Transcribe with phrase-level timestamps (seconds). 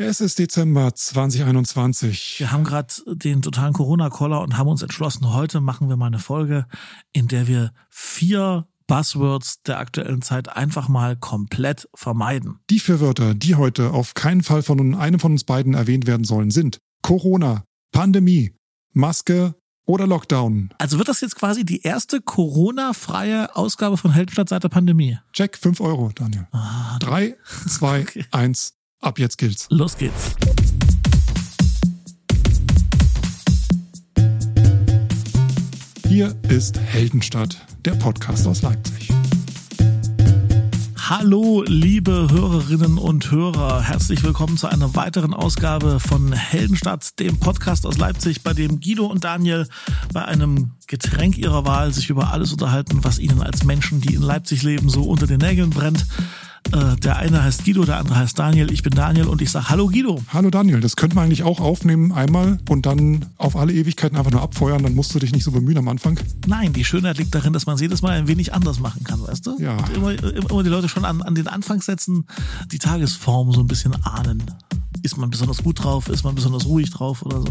[0.00, 2.36] Es ist Dezember 2021.
[2.38, 6.20] Wir haben gerade den totalen Corona-Caller und haben uns entschlossen, heute machen wir mal eine
[6.20, 6.66] Folge,
[7.12, 12.60] in der wir vier Buzzwords der aktuellen Zeit einfach mal komplett vermeiden.
[12.70, 16.22] Die vier Wörter, die heute auf keinen Fall von einem von uns beiden erwähnt werden
[16.22, 18.54] sollen, sind Corona, Pandemie,
[18.92, 20.70] Maske oder Lockdown.
[20.78, 25.18] Also wird das jetzt quasi die erste Corona-freie Ausgabe von Heldenstadt seit der Pandemie?
[25.32, 26.46] Check, 5 Euro, Daniel.
[26.52, 27.36] Ah, Drei,
[27.66, 28.24] zwei, Okay.
[28.30, 28.74] eins.
[29.00, 29.68] Ab jetzt gilt's.
[29.70, 30.34] Los geht's.
[36.08, 39.10] Hier ist Heldenstadt, der Podcast aus Leipzig.
[40.96, 43.82] Hallo, liebe Hörerinnen und Hörer.
[43.82, 49.06] Herzlich willkommen zu einer weiteren Ausgabe von Heldenstadt, dem Podcast aus Leipzig, bei dem Guido
[49.06, 49.68] und Daniel
[50.12, 54.22] bei einem Getränk ihrer Wahl sich über alles unterhalten, was ihnen als Menschen, die in
[54.22, 56.04] Leipzig leben, so unter den Nägeln brennt.
[56.72, 58.70] Äh, Der eine heißt Guido, der andere heißt Daniel.
[58.72, 60.20] Ich bin Daniel und ich sage Hallo Guido.
[60.32, 64.30] Hallo Daniel, das könnte man eigentlich auch aufnehmen einmal und dann auf alle Ewigkeiten einfach
[64.30, 66.18] nur abfeuern, dann musst du dich nicht so bemühen am Anfang.
[66.46, 69.20] Nein, die Schönheit liegt darin, dass man es jedes Mal ein wenig anders machen kann,
[69.22, 69.56] weißt du?
[69.60, 69.76] Ja.
[69.76, 72.26] Und Immer, immer, die Leute schon an, an den Anfangssätzen
[72.70, 74.42] die Tagesform so ein bisschen ahnen.
[75.02, 76.08] Ist man besonders gut drauf?
[76.08, 77.48] Ist man besonders ruhig drauf oder so?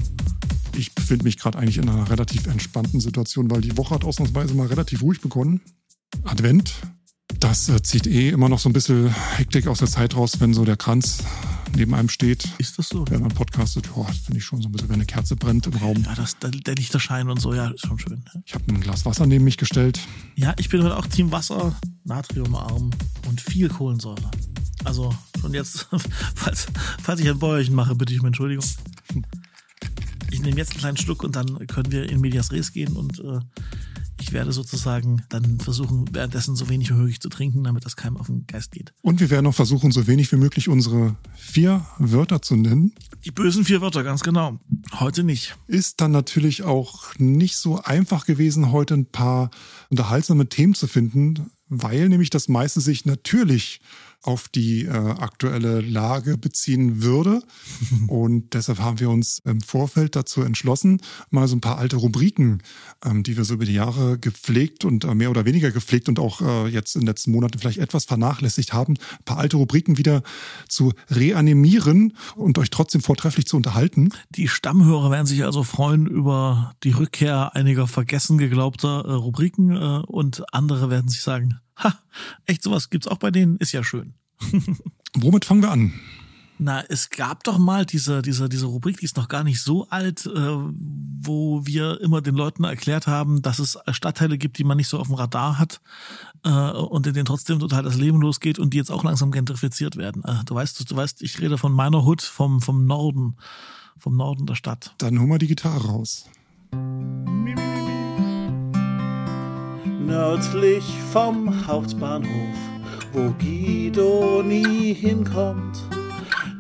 [0.75, 4.53] Ich befinde mich gerade eigentlich in einer relativ entspannten Situation, weil die Woche hat ausnahmsweise
[4.53, 5.61] mal relativ ruhig begonnen.
[6.23, 6.73] Advent,
[7.39, 10.53] das äh, zieht eh immer noch so ein bisschen Hektik aus der Zeit raus, wenn
[10.53, 11.23] so der Kranz
[11.75, 12.49] neben einem steht.
[12.57, 13.05] Ist das so?
[13.09, 15.73] Wenn man podcastet, oh, finde ich schon so ein bisschen, wenn eine Kerze brennt im
[15.73, 16.03] Raum.
[16.03, 18.23] Ja, das, der, der Lichterschein und so, ja, ist schon schön.
[18.33, 18.43] ne?
[18.45, 19.99] Ich habe ein Glas Wasser neben mich gestellt.
[20.35, 22.91] Ja, ich bin heute auch Team Wasser, Natriumarm
[23.27, 24.31] und viel Kohlensäure.
[24.83, 25.87] Also schon jetzt,
[26.35, 26.67] falls,
[27.01, 28.65] falls ich ein Bäuerchen mache, bitte ich um Entschuldigung.
[30.31, 33.19] Ich nehme jetzt einen kleinen Schluck und dann können wir in Medias Res gehen und
[33.19, 33.39] äh,
[34.19, 38.17] ich werde sozusagen dann versuchen, währenddessen so wenig wie möglich zu trinken, damit das keinem
[38.17, 38.93] auf den Geist geht.
[39.01, 42.93] Und wir werden noch versuchen, so wenig wie möglich unsere vier Wörter zu nennen.
[43.25, 44.59] Die bösen vier Wörter, ganz genau.
[44.99, 45.55] Heute nicht.
[45.67, 49.51] Ist dann natürlich auch nicht so einfach gewesen, heute ein paar
[49.89, 53.81] unterhaltsame Themen zu finden, weil nämlich das meiste sich natürlich
[54.23, 57.41] auf die äh, aktuelle Lage beziehen würde.
[58.07, 62.61] Und deshalb haben wir uns im Vorfeld dazu entschlossen, mal so ein paar alte Rubriken,
[63.05, 66.19] ähm, die wir so über die Jahre gepflegt und äh, mehr oder weniger gepflegt und
[66.19, 69.97] auch äh, jetzt in den letzten Monaten vielleicht etwas vernachlässigt haben, ein paar alte Rubriken
[69.97, 70.23] wieder
[70.67, 74.09] zu reanimieren und euch trotzdem vortrefflich zu unterhalten.
[74.29, 80.01] Die Stammhörer werden sich also freuen über die Rückkehr einiger vergessen geglaubter äh, Rubriken äh,
[80.07, 81.99] und andere werden sich sagen, ha,
[82.45, 84.13] echt sowas gibt's auch bei denen, ist ja schön.
[85.15, 85.93] Womit fangen wir an?
[86.59, 89.87] Na, es gab doch mal diese, diese, diese Rubrik, die ist noch gar nicht so
[89.89, 90.57] alt, äh,
[91.21, 94.97] wo wir immer den Leuten erklärt haben, dass es Stadtteile gibt, die man nicht so
[94.97, 95.81] auf dem Radar hat
[96.43, 99.97] äh, und in denen trotzdem total das Leben losgeht und die jetzt auch langsam gentrifiziert
[99.97, 100.23] werden.
[100.23, 103.37] Äh, du weißt, du weißt, ich rede von meiner Hood, vom, vom Norden,
[103.99, 104.95] vom Norden der Stadt.
[104.97, 106.27] Dann hol mal die Gitarre raus.
[110.07, 112.55] Nördlich vom Hauptbahnhof,
[113.11, 115.83] wo Guido nie hinkommt.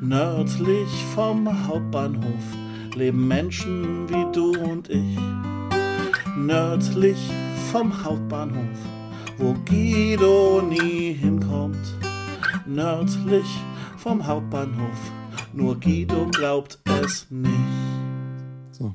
[0.01, 2.43] Nördlich vom Hauptbahnhof
[2.93, 5.17] leben Menschen wie du und ich.
[6.35, 7.17] Nördlich
[7.71, 8.77] vom Hauptbahnhof,
[9.37, 11.95] wo Guido nie hinkommt.
[12.65, 13.47] Nördlich
[13.95, 14.99] vom Hauptbahnhof,
[15.53, 17.53] nur Guido glaubt es nicht.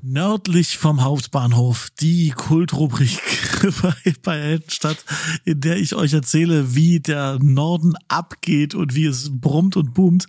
[0.02, 3.31] Nördlich vom Hauptbahnhof, die Kultrubrik
[3.82, 5.04] bei, bei Heldenstadt,
[5.44, 10.26] in der ich euch erzähle, wie der Norden abgeht und wie es brummt und boomt.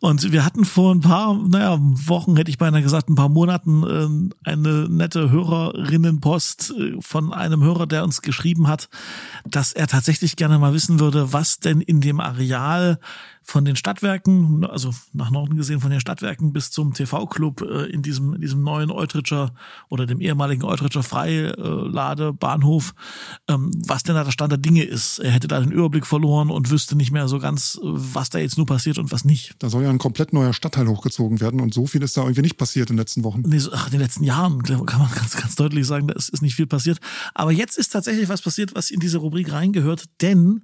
[0.00, 4.30] Und wir hatten vor ein paar, naja, Wochen, hätte ich beinahe gesagt, ein paar Monaten
[4.44, 8.88] äh, eine nette Hörerinnenpost äh, von einem Hörer, der uns geschrieben hat,
[9.46, 12.98] dass er tatsächlich gerne mal wissen würde, was denn in dem Areal
[13.44, 18.02] von den Stadtwerken, also nach Norden gesehen von den Stadtwerken bis zum TV-Club äh, in
[18.02, 19.54] diesem, in diesem neuen Eutritscher
[19.88, 22.94] oder dem ehemaligen Eutritscher Freiladebahnhof,
[23.48, 25.18] ähm, was denn da der Stand der Dinge ist.
[25.18, 28.38] Er hätte da den Überblick verloren und wüsste nicht mehr so ganz, äh, was da
[28.38, 29.54] jetzt nur passiert und was nicht.
[29.58, 32.42] Da soll ja ein komplett neuer Stadtteil hochgezogen werden und so viel ist da irgendwie
[32.42, 33.42] nicht passiert in den letzten Wochen.
[33.44, 36.28] Nee, so, ach, in den letzten Jahren kann man ganz, ganz deutlich sagen, da ist,
[36.28, 36.98] ist nicht viel passiert.
[37.34, 40.62] Aber jetzt ist tatsächlich was passiert, was in diese Rubrik reingehört, denn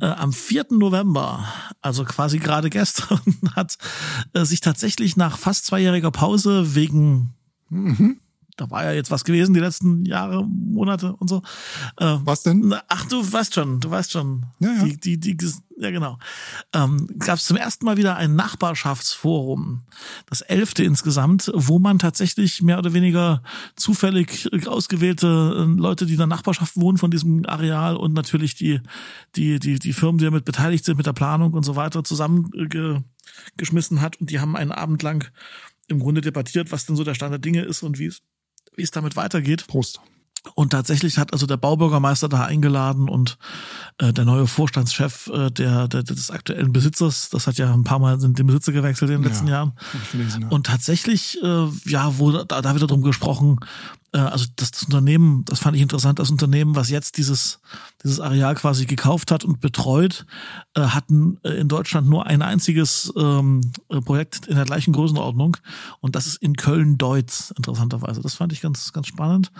[0.00, 0.66] äh, am 4.
[0.70, 1.44] November,
[1.80, 3.20] also quasi gerade gestern,
[3.56, 3.78] hat
[4.32, 7.34] äh, sich tatsächlich nach fast zweijähriger Pause wegen
[8.58, 11.42] da war ja jetzt was gewesen die letzten Jahre, Monate und so.
[11.96, 12.74] Äh, was denn?
[12.88, 14.46] Ach, du weißt schon, du weißt schon.
[14.58, 14.84] Ja, ja.
[14.84, 16.18] Die, die, die, ja genau.
[16.72, 19.82] Ähm, Gab es zum ersten Mal wieder ein Nachbarschaftsforum,
[20.26, 23.42] das elfte insgesamt, wo man tatsächlich mehr oder weniger
[23.76, 28.80] zufällig ausgewählte äh, Leute, die in der Nachbarschaft wohnen von diesem Areal und natürlich die,
[29.36, 34.00] die, die, die Firmen, die damit beteiligt sind mit der Planung und so weiter, zusammengeschmissen
[34.00, 35.30] hat und die haben einen Abend lang
[35.86, 38.20] im Grunde debattiert, was denn so der Stand der Dinge ist und wie es
[38.78, 39.66] wie es damit weitergeht.
[39.66, 40.00] Prost.
[40.54, 43.38] Und tatsächlich hat also der Baubürgermeister da eingeladen und
[43.98, 47.98] äh, der neue Vorstandschef äh, der, der des aktuellen Besitzers, das hat ja ein paar
[47.98, 49.72] Mal sind den Besitzer gewechselt in den letzten ja, Jahren.
[50.12, 50.48] Gelesen, ja.
[50.48, 53.58] Und tatsächlich, äh, ja, wurde da, da wieder drum gesprochen,
[54.12, 57.60] äh, also das, das Unternehmen, das fand ich interessant, das Unternehmen, was jetzt dieses,
[58.02, 60.26] dieses Areal quasi gekauft hat und betreut,
[60.74, 65.56] äh, hatten äh, in Deutschland nur ein einziges ähm, äh, Projekt in der gleichen Größenordnung
[66.00, 68.20] und das ist in Köln-Deutz, interessanterweise.
[68.22, 69.52] Das fand ich ganz, ganz spannend.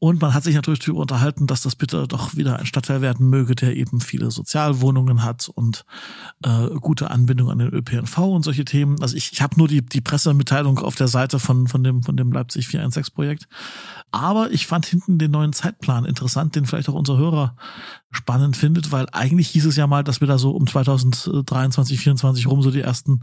[0.00, 3.28] Und man hat sich natürlich darüber unterhalten, dass das bitte doch wieder ein Stadtteil werden
[3.28, 5.84] möge, der eben viele Sozialwohnungen hat und
[6.42, 9.02] äh, gute Anbindung an den ÖPNV und solche Themen.
[9.02, 12.16] Also ich, ich habe nur die, die Pressemitteilung auf der Seite von, von, dem, von
[12.16, 13.46] dem Leipzig 416-Projekt.
[14.12, 17.54] Aber ich fand hinten den neuen Zeitplan interessant, den vielleicht auch unser Hörer
[18.12, 22.46] spannend findet, weil eigentlich hieß es ja mal, dass wir da so um 2023, 2024
[22.48, 23.20] rum so die ersten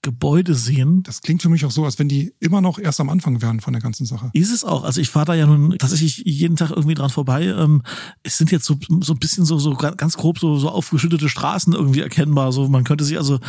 [0.00, 1.02] Gebäude sehen.
[1.02, 3.60] Das klingt für mich auch so, als wenn die immer noch erst am Anfang wären
[3.60, 4.30] von der ganzen Sache.
[4.32, 4.84] Ist es auch.
[4.84, 7.44] Also ich fahre da ja nun tatsächlich jeden Tag irgendwie dran vorbei.
[7.48, 7.82] Ähm,
[8.22, 11.74] es sind jetzt so, so ein bisschen so, so ganz grob so, so aufgeschüttete Straßen
[11.74, 12.52] irgendwie erkennbar.
[12.52, 13.40] So, man könnte sich also,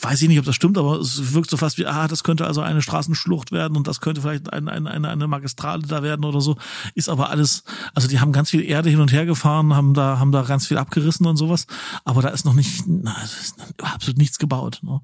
[0.00, 2.46] weiß ich nicht, ob das stimmt, aber es wirkt so fast wie, ah, das könnte
[2.46, 6.24] also eine Straßenschlucht werden und das könnte vielleicht ein, ein, eine, eine Magistrale da werden
[6.32, 6.56] oder so.
[6.94, 7.64] Ist aber alles,
[7.94, 10.66] also die haben ganz viel Erde hin und her gefahren, haben da, haben da ganz
[10.66, 11.66] viel abgerissen und sowas,
[12.04, 14.80] aber da ist noch nicht, na, ist absolut nichts gebaut.
[14.82, 15.00] Ne?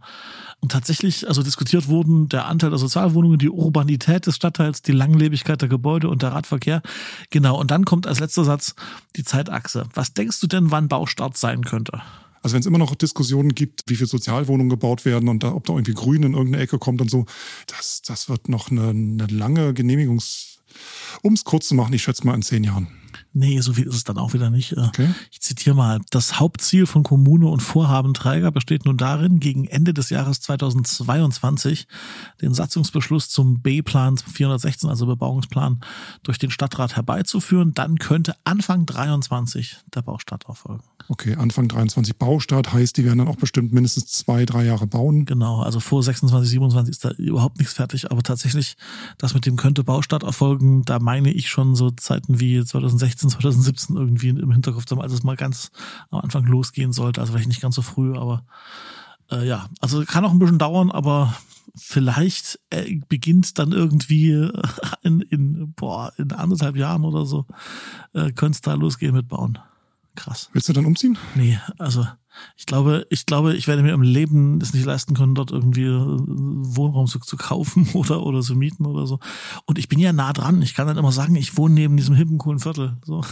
[0.60, 5.60] Und tatsächlich, also diskutiert wurden der Anteil der Sozialwohnungen, die Urbanität des Stadtteils, die Langlebigkeit
[5.62, 6.82] der Gebäude und der Radverkehr.
[7.30, 8.74] Genau, und dann kommt als letzter Satz
[9.16, 9.86] die Zeitachse.
[9.94, 12.02] Was denkst du denn, wann Baustart sein könnte?
[12.42, 15.66] Also wenn es immer noch Diskussionen gibt, wie viele Sozialwohnungen gebaut werden und da, ob
[15.66, 17.26] da irgendwie Grün in irgendeine Ecke kommt und so,
[17.66, 20.57] das, das wird noch eine, eine lange Genehmigungs...
[21.22, 22.88] Um es kurz zu machen, ich schätze mal in zehn Jahren.
[23.32, 24.72] Nee, so viel ist es dann auch wieder nicht.
[24.72, 25.08] Äh, okay.
[25.30, 26.00] Ich zitiere mal.
[26.10, 31.86] Das Hauptziel von Kommune und Vorhabenträger besteht nun darin, gegen Ende des Jahres 2022
[32.40, 35.80] den Satzungsbeschluss zum B-Plan 416, also Bebauungsplan,
[36.22, 37.74] durch den Stadtrat herbeizuführen.
[37.74, 40.84] Dann könnte Anfang 23 der Baustart erfolgen.
[41.08, 45.24] Okay, Anfang 23 Baustart heißt, die werden dann auch bestimmt mindestens zwei, drei Jahre bauen.
[45.24, 48.76] Genau, also vor 26, 27 ist da überhaupt nichts fertig, aber tatsächlich,
[49.16, 52.62] das mit dem könnte Baustart erfolgen, da meine ich schon so Zeiten wie
[52.98, 55.70] 2016, 2017 irgendwie im Hinterkopf, als es mal ganz
[56.10, 58.44] am Anfang losgehen sollte, also vielleicht nicht ganz so früh, aber
[59.30, 61.34] äh, ja, also kann auch ein bisschen dauern, aber
[61.74, 64.50] vielleicht äh, beginnt dann irgendwie
[65.02, 67.46] in, in, boah, in anderthalb Jahren oder so,
[68.14, 69.58] äh, könnte es da losgehen mit Bauen.
[70.18, 70.50] Krass.
[70.52, 71.16] Willst du dann umziehen?
[71.36, 72.04] Nee, also
[72.56, 75.84] ich glaube, ich glaube, ich werde mir im Leben es nicht leisten können, dort irgendwie
[75.84, 79.20] äh, Wohnraum zu, zu, kaufen oder oder zu mieten oder so.
[79.64, 80.60] Und ich bin ja nah dran.
[80.60, 82.96] Ich kann dann immer sagen, ich wohne neben diesem hippen coolen Viertel.
[83.04, 83.22] So.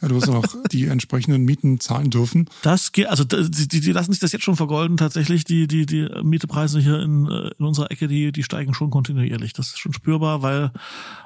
[0.00, 2.48] Ja, du wirst auch die entsprechenden Mieten zahlen dürfen.
[2.62, 4.96] Das geht, also die, die, die lassen sich das jetzt schon vergolden.
[4.96, 8.90] Tatsächlich die die die Mietepreise hier in, äh, in unserer Ecke, die die steigen schon
[8.90, 9.52] kontinuierlich.
[9.52, 10.70] Das ist schon spürbar, weil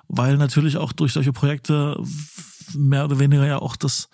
[0.09, 2.03] weil natürlich auch durch solche Projekte
[2.77, 4.09] mehr oder weniger ja auch das,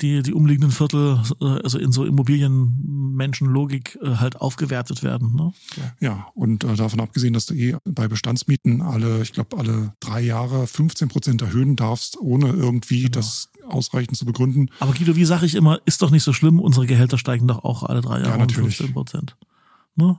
[0.00, 5.34] die, die umliegenden Viertel, äh, also in so Immobilienmenschenlogik äh, halt aufgewertet werden.
[5.34, 5.52] Ne?
[6.00, 10.20] Ja, und äh, davon abgesehen, dass du eh bei Bestandsmieten alle, ich glaube, alle drei
[10.20, 13.16] Jahre 15 Prozent erhöhen darfst, ohne irgendwie genau.
[13.16, 14.70] das ausreichend zu begründen.
[14.80, 17.64] Aber Guido, wie sage ich immer, ist doch nicht so schlimm, unsere Gehälter steigen doch
[17.64, 18.80] auch alle drei Jahre ja, natürlich.
[18.80, 19.36] um 15 Prozent.
[19.94, 20.18] Ne?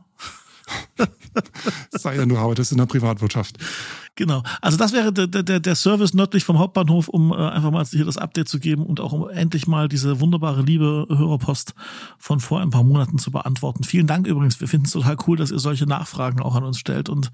[1.92, 3.58] Sei denn, du arbeitest in der Privatwirtschaft.
[4.16, 4.44] Genau.
[4.62, 8.06] Also das wäre der, der, der Service nördlich vom Hauptbahnhof, um äh, einfach mal hier
[8.06, 11.74] das Update zu geben und auch um endlich mal diese wunderbare liebe Hörerpost
[12.20, 13.84] von vor ein paar Monaten zu beantworten.
[13.84, 14.62] Vielen Dank übrigens.
[14.62, 17.32] Wir finden es total cool, dass ihr solche Nachfragen auch an uns stellt und,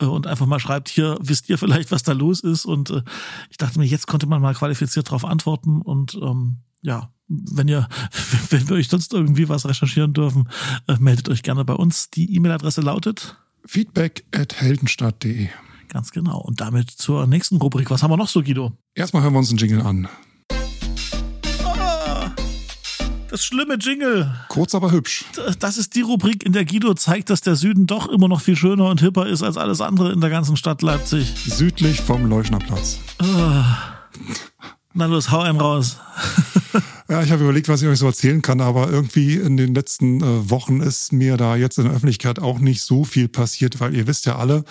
[0.00, 2.66] äh, und einfach mal schreibt, hier wisst ihr vielleicht, was da los ist.
[2.66, 3.02] Und äh,
[3.50, 7.88] ich dachte mir, jetzt konnte man mal qualifiziert darauf antworten und ähm, ja, wenn ihr,
[8.50, 10.48] wenn wir euch sonst irgendwie was recherchieren dürfen,
[10.86, 12.10] äh, meldet euch gerne bei uns.
[12.10, 13.36] Die E-Mail-Adresse lautet
[13.68, 15.48] feedback at heldenstadt.de.
[15.88, 16.40] Ganz genau.
[16.40, 17.90] Und damit zur nächsten Rubrik.
[17.90, 18.72] Was haben wir noch so, Guido?
[18.94, 20.08] Erstmal hören wir uns einen Jingle an.
[21.64, 22.30] Ah,
[23.30, 24.34] das schlimme Jingle.
[24.48, 25.24] Kurz, aber hübsch.
[25.60, 28.56] Das ist die Rubrik, in der Guido zeigt, dass der Süden doch immer noch viel
[28.56, 31.34] schöner und hipper ist als alles andere in der ganzen Stadt Leipzig.
[31.36, 32.98] Südlich vom Leuchnerplatz.
[33.18, 33.94] Ah.
[34.94, 35.98] Na los, hau einen raus.
[37.08, 40.22] ja, ich habe überlegt, was ich euch so erzählen kann, aber irgendwie in den letzten
[40.22, 43.94] äh, Wochen ist mir da jetzt in der Öffentlichkeit auch nicht so viel passiert, weil
[43.94, 44.64] ihr wisst ja alle,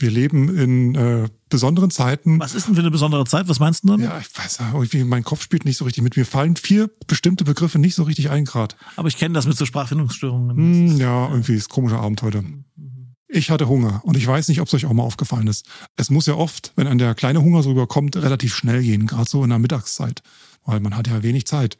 [0.00, 2.38] Wir leben in äh, besonderen Zeiten.
[2.38, 3.48] Was ist denn für eine besondere Zeit?
[3.48, 4.06] Was meinst du damit?
[4.06, 6.16] Ja, ich weiß ja, irgendwie mein Kopf spielt nicht so richtig mit.
[6.16, 8.76] Mir fallen vier bestimmte Begriffe nicht so richtig ein gerade.
[8.94, 10.56] Aber ich kenne das mit so Sprachfindungsstörungen.
[10.56, 12.44] Hm, ja, irgendwie ist komischer Abend heute.
[13.30, 15.66] Ich hatte Hunger und ich weiß nicht, ob es euch auch mal aufgefallen ist.
[15.96, 19.28] Es muss ja oft, wenn ein der kleine Hunger so überkommt, relativ schnell gehen, gerade
[19.28, 20.22] so in der Mittagszeit,
[20.64, 21.76] weil man hat ja wenig Zeit.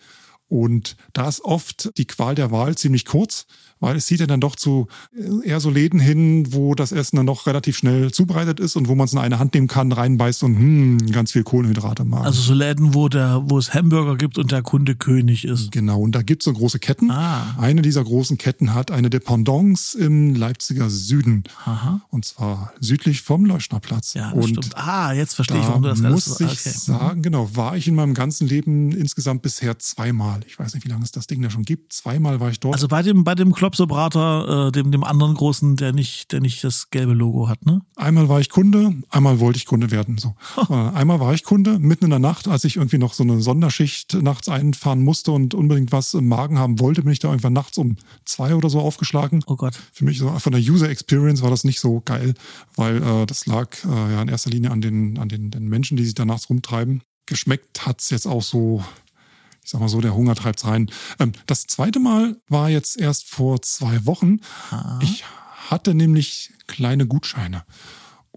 [0.49, 3.47] Und da ist oft die Qual der Wahl ziemlich kurz
[3.81, 7.17] weil es sieht ja dann doch zu äh, eher so Läden hin, wo das Essen
[7.17, 9.93] dann doch relativ schnell zubereitet ist und wo man es in eine Hand nehmen kann,
[9.93, 12.25] reinbeißt und hm, ganz viel Kohlenhydrate mag.
[12.25, 15.73] Also so Läden, wo der, wo es Hamburger gibt und der Kunde König ist.
[15.73, 17.11] Genau, und da gibt es so große Ketten.
[17.11, 17.57] Ah.
[17.59, 21.45] Eine dieser großen Ketten hat eine Dependance im Leipziger Süden.
[21.65, 22.01] Aha.
[22.11, 24.15] Und zwar südlich vom Leuschnerplatz.
[24.15, 24.77] Ja, und stimmt.
[24.77, 26.79] Ah, jetzt verstehe ich, warum du das muss alles ich okay.
[26.79, 30.41] sagen, genau, war ich in meinem ganzen Leben insgesamt bisher zweimal.
[30.47, 31.93] Ich weiß nicht, wie lange es das Ding da schon gibt.
[31.93, 32.75] Zweimal war ich dort.
[32.75, 36.65] Also bei dem, bei dem Klopsobrater äh, dem, dem anderen großen, der nicht, der nicht
[36.65, 37.83] das gelbe Logo hat, ne?
[37.97, 40.17] Einmal war ich Kunde, einmal wollte ich Kunde werden.
[40.17, 40.35] So.
[40.57, 43.43] Äh, einmal war ich Kunde, mitten in der Nacht, als ich irgendwie noch so eine
[43.43, 47.53] Sonderschicht nachts einfahren musste und unbedingt was im Magen haben wollte, bin ich da irgendwann
[47.53, 49.45] nachts um zwei oder so aufgeschlagen.
[49.47, 49.79] Oh Gott.
[49.93, 52.33] Für mich so von der User Experience war das nicht so geil,
[52.75, 55.99] weil äh, das lag äh, ja in erster Linie an den, an den, den Menschen,
[55.99, 57.03] die sich da nachts rumtreiben.
[57.27, 58.83] Geschmeckt hat's jetzt auch so,
[59.69, 60.91] ich sag mal so, der Hunger treibt's rein.
[61.19, 64.41] Ähm, das zweite Mal war jetzt erst vor zwei Wochen.
[64.71, 64.99] Ah.
[65.03, 65.25] Ich
[65.69, 67.65] hatte nämlich kleine Gutscheine.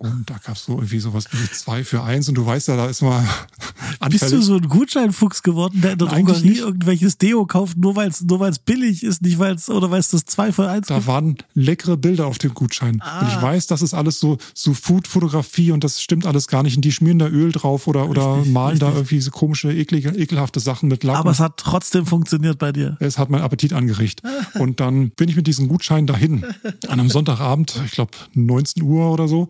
[0.02, 2.88] Und da gab's so irgendwie sowas wie zwei für eins und du weißt ja, da
[2.88, 3.24] ist mal
[4.10, 4.46] Bist du anfällig.
[4.46, 6.60] so ein Gutscheinfuchs geworden, der in der Drogerie nicht.
[6.60, 10.00] irgendwelches Deo kauft, nur weil es nur weil's billig ist, nicht weil es oder weil
[10.00, 12.96] es das 2 für 1 Da waren leckere Bilder auf dem Gutschein.
[12.96, 13.28] Und Ah.
[13.30, 16.76] ich weiß, das ist alles so, so Food-Fotografie und das stimmt alles gar nicht.
[16.76, 19.02] Und die schmieren da Öl drauf oder, oder Richtig, malen da richtig.
[19.02, 21.18] irgendwie so komische, eklige, ekelhafte Sachen mit Lack.
[21.18, 22.98] Aber es hat trotzdem funktioniert bei dir.
[23.00, 24.26] Es hat meinen Appetit angerichtet.
[24.56, 26.44] Und dann bin ich mit diesem Gutschein dahin.
[26.88, 29.50] An einem Sonntagabend, ich glaube 19 Uhr oder so,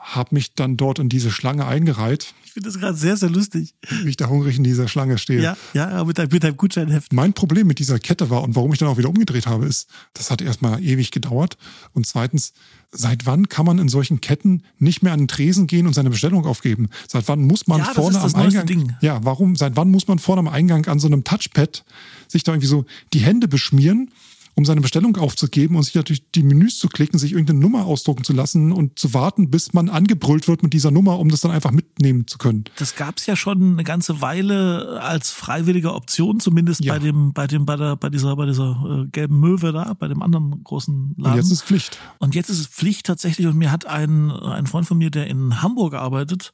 [0.00, 3.74] habe mich dann dort in diese Schlange eingereiht, Ich finde das gerade sehr, sehr lustig.
[4.02, 5.40] wie ich da hungrig in dieser Schlange stehe.
[5.42, 7.12] Ja, ja, mit deinem, mit deinem Gutscheinheft.
[7.12, 9.88] Mein Problem mit dieser Kette war und warum ich dann auch wieder umgedreht habe, ist,
[10.14, 11.58] das hat erstmal ewig gedauert.
[11.92, 12.54] Und zweitens,
[12.90, 16.10] seit wann kann man in solchen Ketten nicht mehr an den Tresen gehen und seine
[16.10, 16.88] Bestellung aufgeben?
[17.06, 18.66] Seit wann muss man Ja, das vorne ist das am Eingang?
[18.66, 18.96] Ding.
[19.02, 19.54] Ja, warum?
[19.54, 21.84] Seit wann muss man vorne am Eingang an so einem Touchpad
[22.26, 24.10] sich da irgendwie so die Hände beschmieren?
[24.54, 28.24] Um seine Bestellung aufzugeben und sich natürlich die Menüs zu klicken, sich irgendeine Nummer ausdrucken
[28.24, 31.50] zu lassen und zu warten, bis man angebrüllt wird mit dieser Nummer, um das dann
[31.50, 32.64] einfach mitnehmen zu können.
[32.76, 36.94] Das gab's ja schon eine ganze Weile als freiwillige Option, zumindest Ja.
[36.94, 40.08] bei dem, bei dem, bei der, bei dieser, bei dieser äh, gelben Möwe da, bei
[40.08, 41.32] dem anderen großen Laden.
[41.32, 41.98] Und jetzt ist Pflicht.
[42.18, 43.46] Und jetzt ist es Pflicht tatsächlich.
[43.46, 46.52] Und mir hat ein, ein Freund von mir, der in Hamburg arbeitet,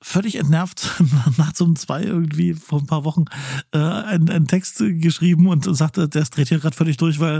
[0.00, 1.02] völlig entnervt
[1.38, 3.24] nachts um zwei irgendwie vor ein paar Wochen
[3.72, 7.31] äh, einen, einen Text geschrieben und sagte, der dreht hier gerade völlig durch, weil,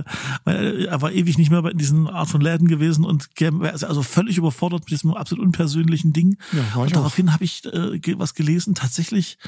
[0.44, 3.84] weil er war ewig nicht mehr bei diesen Art von Läden gewesen und er ist
[3.84, 6.36] also völlig überfordert mit diesem absolut unpersönlichen Ding.
[6.52, 8.74] Ja, und daraufhin habe ich äh, was gelesen.
[8.74, 9.38] Tatsächlich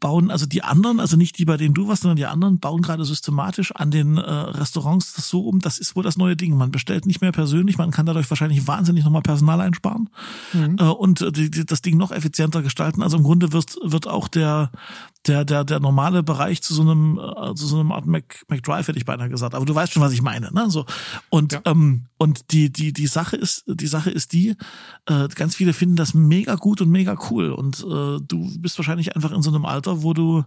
[0.00, 2.82] bauen also die anderen, also nicht die, bei denen du warst, sondern die anderen, bauen
[2.82, 5.60] gerade systematisch an den äh, Restaurants das so um.
[5.60, 6.56] Das ist wohl das neue Ding.
[6.56, 10.10] Man bestellt nicht mehr persönlich, man kann dadurch wahrscheinlich wahnsinnig nochmal Personal einsparen
[10.52, 10.76] Mhm.
[10.78, 13.02] äh, und äh, die, die, das Ding noch effizienter gestalten.
[13.02, 14.70] Also im Grunde wird, wird auch der,
[15.26, 18.88] der, der, der normale Bereich zu so einem, äh, zu so einem Art Mac, McDrive,
[18.88, 19.54] hätte ich beinahe gesagt.
[19.54, 20.52] Aber du weißt schon, was ich meine.
[20.52, 20.70] Ne?
[20.70, 20.84] So.
[21.30, 21.62] Und, Ja.
[21.64, 24.54] ähm, und die, die, die Sache ist, die Sache ist die,
[25.06, 27.50] äh, ganz viele finden das mega gut und mega cool.
[27.52, 30.44] Und äh, du bist wahrscheinlich einfach in so einem Alter, wo du,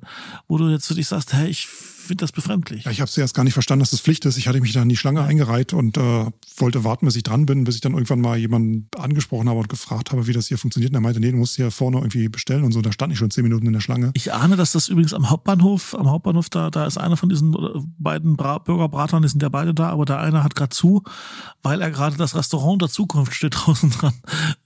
[0.48, 1.68] wo du jetzt für dich sagst, hey, ich
[2.08, 2.86] finde das befremdlich.
[2.86, 4.38] Ja, ich habe zuerst gar nicht verstanden, dass das Pflicht ist.
[4.38, 6.26] Ich hatte mich da in die Schlange eingereiht und äh,
[6.58, 9.70] wollte warten, bis ich dran bin, bis ich dann irgendwann mal jemanden angesprochen habe und
[9.70, 10.92] gefragt habe, wie das hier funktioniert.
[10.92, 12.82] Und er meinte, nee, du musst hier vorne irgendwie bestellen und so.
[12.82, 14.12] Da stand ich schon zehn Minuten in der Schlange.
[14.14, 17.54] Ich ahne, dass das übrigens am Hauptbahnhof, am Hauptbahnhof, da, da ist einer von diesen
[17.54, 21.04] äh, beiden Bra Bürgerbratern, die sind ja beide da, aber der eine hat gerade zu,
[21.64, 24.14] weil er gerade das Restaurant der Zukunft steht draußen dran,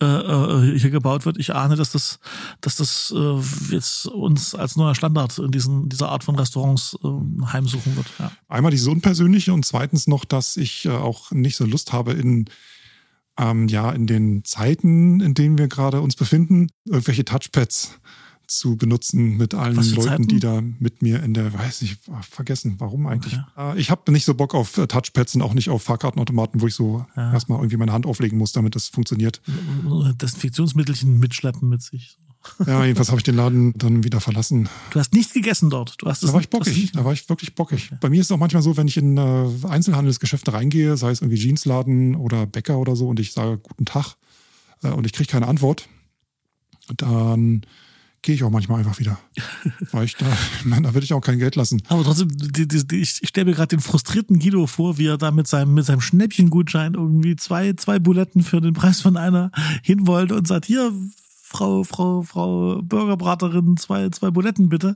[0.01, 1.37] äh, äh, hier gebaut wird.
[1.37, 2.19] Ich ahne, dass das,
[2.61, 7.07] dass das äh, jetzt uns als neuer Standard in diesen, dieser Art von Restaurants äh,
[7.51, 8.07] heimsuchen wird.
[8.19, 8.31] Ja.
[8.47, 12.45] Einmal dieses Unpersönliche und zweitens noch, dass ich äh, auch nicht so Lust habe in
[13.39, 17.99] ähm, ja in den Zeiten, in denen wir gerade uns befinden, irgendwelche Touchpads
[18.47, 20.27] zu benutzen mit allen Leuten, Zeiten?
[20.27, 21.97] die da mit mir in der, weiß ich,
[22.29, 23.39] vergessen, warum eigentlich.
[23.57, 26.67] Äh, Ich habe nicht so Bock auf äh, Touchpads und auch nicht auf Fahrkartenautomaten, wo
[26.67, 27.31] ich so Ja.
[27.31, 29.41] erstmal irgendwie meine Hand auflegen muss, damit das funktioniert.
[30.21, 32.17] Desinfektionsmittelchen mitschleppen mit sich.
[32.65, 34.69] Ja, jedenfalls habe ich den Laden dann wieder verlassen.
[34.91, 35.95] Du hast nichts gegessen dort.
[35.99, 36.91] Du hast es Da war ich bockig.
[36.91, 37.91] Da war ich wirklich bockig.
[37.99, 41.21] Bei mir ist es auch manchmal so, wenn ich in äh, Einzelhandelsgeschäfte reingehe, sei es
[41.21, 44.15] irgendwie Jeansladen oder Bäcker oder so, und ich sage guten Tag
[44.83, 45.87] äh, und ich kriege keine Antwort,
[46.97, 47.61] dann
[48.21, 49.19] gehe ich auch manchmal einfach wieder.
[49.91, 50.25] Weil ich da,
[50.63, 51.81] meine, da würde ich auch kein Geld lassen.
[51.87, 55.17] Aber trotzdem, die, die, die, ich stelle mir gerade den frustrierten Guido vor, wie er
[55.17, 59.51] da mit seinem, mit seinem Schnäppchengutschein irgendwie zwei, zwei Buletten für den Preis von einer
[59.83, 60.91] hin wollte und sagt, hier,
[61.51, 64.95] Frau, Frau, Frau Burgerbraterin, zwei, zwei Buletten bitte.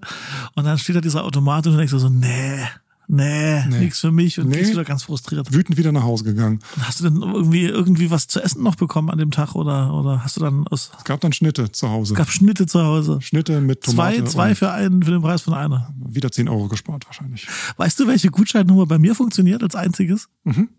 [0.56, 2.60] Und dann steht da dieser Automat und du denkst so, nee,
[3.08, 3.80] nee, Nee.
[3.82, 4.58] nix für mich und Nee.
[4.60, 5.54] bist wieder ganz frustriert.
[5.54, 6.60] Wütend wieder nach Hause gegangen.
[6.80, 10.24] Hast du denn irgendwie, irgendwie was zu essen noch bekommen an dem Tag oder, oder
[10.24, 12.14] hast du dann aus, Es gab dann Schnitte zu Hause.
[12.14, 13.20] es gab Schnitte zu Hause?
[13.22, 14.24] Schnitte mit Tomate.
[14.24, 15.94] Zwei, zwei für einen, für den Preis von einer.
[16.04, 17.48] wieder 10 Euro gespart wahrscheinlich.
[17.78, 20.30] Weißt du, welche Gutscheinnummer bei mir funktioniert als einziges?
[20.46, 20.70] Mhm.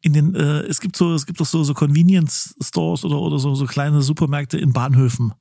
[0.00, 3.38] In den, äh, es gibt so, es gibt doch so, so Convenience Stores oder, oder
[3.38, 5.32] so, so kleine Supermärkte in Bahnhöfen.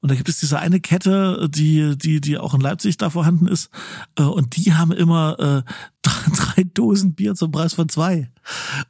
[0.00, 3.46] Und da gibt es diese eine Kette, die, die, die auch in Leipzig da vorhanden
[3.46, 3.68] ist.
[4.18, 5.62] Äh, und die haben immer äh,
[6.02, 8.30] drei Dosen Bier zum Preis von zwei.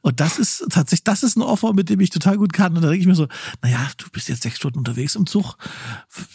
[0.02, 2.76] Und das ist tatsächlich, das ist ein Offer, mit dem ich total gut kann.
[2.76, 3.26] Und da denke ich mir so,
[3.61, 5.57] naja, du bist jetzt sechs Stunden unterwegs im Zug.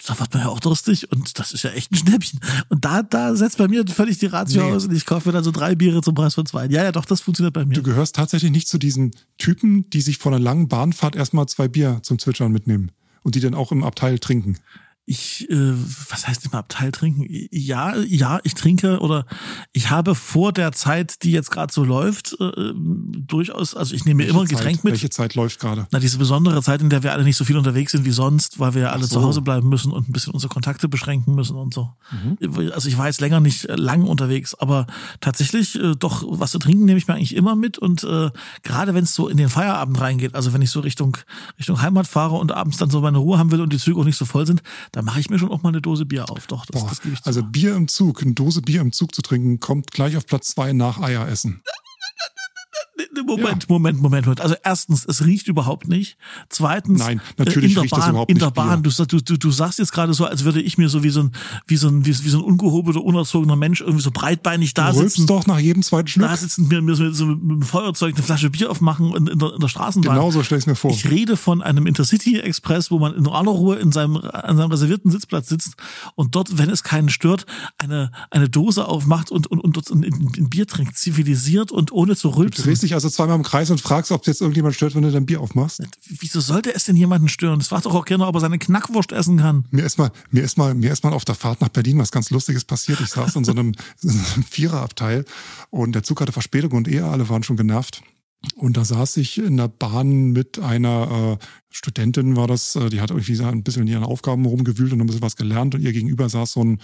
[0.06, 2.42] Da wird man ja auch durstig und das ist ja echt ein Schnäppchen.
[2.68, 4.72] Und da, da setzt bei mir völlig die Ratio Nee.
[4.74, 6.66] aus und ich kaufe mir dann so drei Biere zum Preis von zwei.
[6.68, 7.76] Ja, ja, doch, das funktioniert bei mir.
[7.76, 11.70] Du gehörst tatsächlich nicht zu diesen Typen, die sich vor einer langen Bahnfahrt erstmal zwei
[11.70, 12.92] Bier zum Zwitschern mitnehmen
[13.26, 14.60] und die dann auch im Abteil trinken.
[15.08, 15.74] Ich, äh,
[16.10, 17.28] was heißt immer Abteil trinken?
[17.52, 19.26] Ja, ja, ich trinke oder
[19.72, 24.24] ich habe vor der Zeit, die jetzt gerade so läuft, äh, durchaus, also ich nehme
[24.24, 24.94] mir immer ein Getränk Zeit, mit.
[24.94, 25.88] Welche Zeit läuft gerade?
[25.92, 28.60] Na, diese besondere Zeit, in der wir alle nicht so viel unterwegs sind wie sonst,
[28.60, 29.20] weil wir ja alle so.
[29.20, 31.94] zu Hause bleiben müssen und ein bisschen unsere Kontakte beschränken müssen und so.
[32.12, 32.72] Mhm.
[32.72, 34.88] Also ich war jetzt länger nicht äh, lang unterwegs, aber
[35.22, 38.32] tatsächlich äh, doch was zu trinken nehme ich mir eigentlich immer mit und äh,
[38.64, 41.18] gerade wenn es so in den Feierabend reingeht, also wenn ich so Richtung
[41.60, 44.06] Richtung Heimat fahre und abends dann so meine Ruhe haben will und die Züge auch
[44.06, 44.64] nicht so voll sind,
[44.96, 46.48] dann mache ich mir schon auch mal eine Dose Bier auf.
[46.48, 47.28] Doch, das, Boah, das gebe ich zu.
[47.28, 50.52] also Bier im Zug, eine Dose Bier im Zug zu trinken, kommt gleich auf Platz
[50.52, 51.62] zwei nach Eier essen.
[53.26, 54.42] Moment, Moment, Moment, Moment.
[54.42, 56.18] Also erstens, es riecht überhaupt nicht.
[56.50, 58.84] Zweitens, Nein, äh, natürlich in der riecht Bahn, überhaupt in der nicht Bahn.
[58.84, 61.22] Du, du, du, du sagst jetzt gerade so, als würde ich mir so wie so
[61.22, 61.32] ein,
[61.68, 65.28] wie so ein, wie, so ein ungehobelter, unerzogener Mensch irgendwie so breitbeinig da du sitzen.
[65.28, 66.28] doch nach jedem zweiten Schluck.
[66.28, 69.54] Da sitzen mir, mir so, mit dem Feuerzeug eine Flasche Bier aufmachen und in der,
[69.54, 70.16] in der Straßenbahn.
[70.16, 70.92] Genau so stell ich mir vor.
[70.92, 74.72] Ich rede von einem Intercity Express, wo man in aller Ruhe in seinem, an seinem
[74.72, 75.76] reservierten Sitzplatz sitzt
[76.16, 77.46] und dort, wenn es keinen stört,
[77.78, 82.16] eine, eine Dose aufmacht und, und, und dort ein, ein Bier trinkt, zivilisiert und ohne
[82.16, 82.64] zu rülpsen.
[82.86, 85.26] Dich also zweimal im Kreis und fragst, ob es jetzt irgendjemand stört, wenn du dein
[85.26, 85.84] Bier aufmachst.
[86.08, 87.60] Wieso sollte es denn jemanden stören?
[87.60, 89.66] Das fragt doch auch keiner, ob er seine Knackwurst essen kann.
[89.72, 92.12] Mir ist mal, mir ist mal, mir ist mal auf der Fahrt nach Berlin was
[92.12, 93.02] ganz Lustiges passiert.
[93.02, 95.26] Ich saß in so einem, in so einem Viererabteil
[95.70, 98.02] und der Zug hatte Verspätung und eh alle waren schon genervt.
[98.56, 103.02] Und da saß ich in der Bahn mit einer äh, Studentin, war das, äh, die
[103.02, 105.82] hat irgendwie so ein bisschen in ihren Aufgaben rumgewühlt und ein bisschen was gelernt und
[105.82, 106.80] ihr gegenüber saß so ein,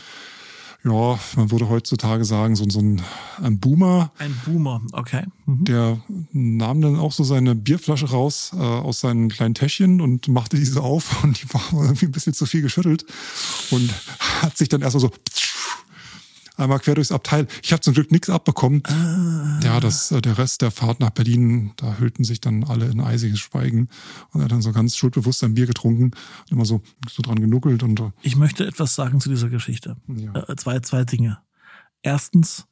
[0.83, 3.01] ja, man würde heutzutage sagen, so, so ein,
[3.41, 5.23] ein Boomer, Ein Boomer, okay.
[5.45, 5.65] Mhm.
[5.65, 10.57] der nahm dann auch so seine Bierflasche raus äh, aus seinen kleinen Täschchen und machte
[10.57, 13.05] diese auf und die war irgendwie ein bisschen zu viel geschüttelt
[13.69, 13.93] und
[14.41, 15.11] hat sich dann erstmal so
[16.57, 17.47] einmal quer durchs Abteil.
[17.63, 18.83] Ich habe zum Glück nichts abbekommen.
[19.63, 22.99] Ja, das, äh, der Rest der Fahrt nach Berlin, da hüllten sich dann alle in
[23.01, 23.89] eisiges Schweigen
[24.31, 27.39] und er hat dann so ganz schuldbewusst sein Bier getrunken und immer so, so dran
[27.39, 29.97] genuckelt und äh, Ich möchte etwas sagen zu dieser Geschichte.
[30.07, 30.33] ja.
[30.47, 31.39] Äh, zwei, zwei Dinge.
[32.01, 32.65] Erstens,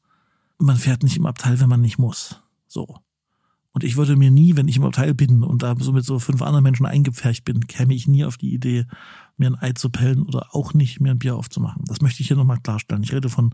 [0.58, 2.42] man fährt nicht im Abteil, wenn man nicht muss.
[2.68, 2.98] So.
[3.72, 6.20] Und ich würde mir nie, wenn ich im Abteil bin und da so mit so
[6.20, 8.86] fünf anderen Menschen eingepfercht bin, käme ich nie auf die Idee,
[9.40, 11.84] mir ein Ei zu pellen oder auch nicht mir ein Bier aufzumachen.
[11.88, 13.04] Das möchte ich hier nochmal klarstellen.
[13.04, 13.54] Ich rede von,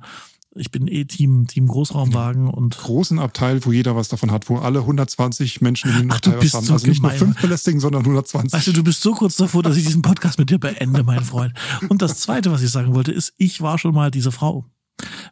[0.56, 4.58] ich bin eh Team, Team Großraumwagen und großen Abteil, wo jeder was davon hat, wo
[4.58, 6.66] alle 120 Menschen in dem Ach, Abteil was haben.
[6.66, 7.20] so Also nicht nur gemein.
[7.20, 8.54] fünf belästigen, sondern 120.
[8.54, 11.54] Weißt du, bist so kurz davor, dass ich diesen Podcast mit dir beende, mein Freund.
[11.90, 14.66] Und das Zweite, was ich sagen wollte, ist, ich war schon mal diese Frau.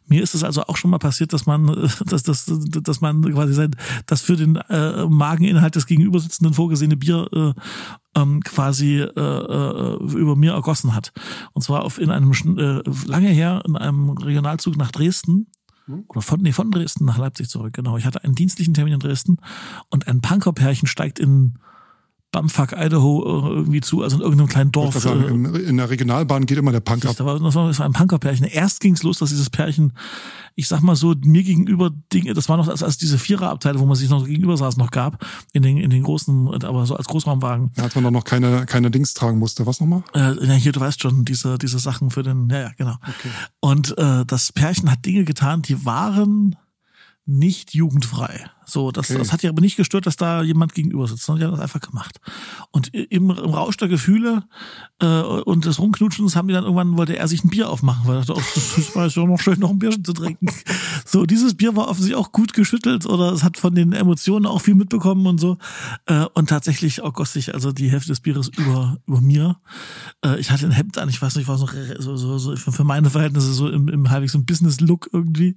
[0.06, 1.66] Mir ist es also auch schon mal passiert, dass man,
[2.06, 3.74] dass, dass, dass man quasi sein,
[4.06, 7.60] das für den äh, Mageninhalt des Gegenübersitzenden vorgesehene Bier äh,
[8.14, 11.12] ähm, quasi äh, äh, über mir ergossen hat.
[11.52, 15.46] Und zwar auf in einem äh, lange her in einem Regionalzug nach Dresden
[16.08, 17.98] oder von, nee, von Dresden nach Leipzig zurück, genau.
[17.98, 19.36] Ich hatte einen dienstlichen Termin in Dresden
[19.90, 21.58] und ein Punkerpärchen steigt in
[22.34, 24.94] Bumfuck, Idaho äh, irgendwie zu, also in irgendeinem kleinen Dorf.
[24.98, 27.14] sagen, äh, im- in der Regionalbahn geht immer der Punk ab.
[27.16, 28.44] da war, das war ein Punkerpärchen.
[28.46, 29.92] Erst ging's los, dass dieses Pärchen,
[30.56, 33.86] ich sag mal so, mir gegenüber Dinge, das war noch als, als diese Viererabteile, wo
[33.86, 37.06] man sich noch gegenüber saß, noch gab, in den, in den großen, aber so als
[37.06, 37.70] Großraumwagen.
[37.76, 39.64] Ja, als man doch noch keine, keine Dings tragen musste.
[39.66, 40.02] Was nochmal?
[40.14, 42.96] Äh, ja, hier, du weißt schon, diese, diese Sachen für den, ja, ja, genau.
[43.60, 46.56] Und äh, das Pärchen hat Dinge getan, die waren
[47.26, 48.50] nicht jugendfrei.
[48.66, 49.18] So, das, Okay.
[49.18, 51.60] das hat ja aber nicht gestört, dass da jemand gegenüber sitzt, sondern die haben das
[51.60, 52.20] einfach gemacht.
[52.70, 54.44] Und im, im Rausch der Gefühle
[55.00, 58.16] äh, und des Rumknutschens haben die dann irgendwann, wollte er sich ein Bier aufmachen, weil
[58.16, 58.42] er dachte, oh,
[58.76, 60.46] das war ja noch schön, noch ein Bierchen zu trinken.
[61.06, 64.60] So, dieses Bier war offensichtlich auch gut geschüttelt oder es hat von den Emotionen auch
[64.60, 65.58] viel mitbekommen und so.
[66.06, 69.60] Äh, und tatsächlich ergoss sich also die Hälfte des Bieres über, über mir.
[70.24, 72.56] Äh, ich hatte ein Hemd an, ich weiß nicht, ich war so, so, so, so
[72.56, 75.56] für für meine Verhältnisse so im, im halbwegs so ein Business-Look irgendwie.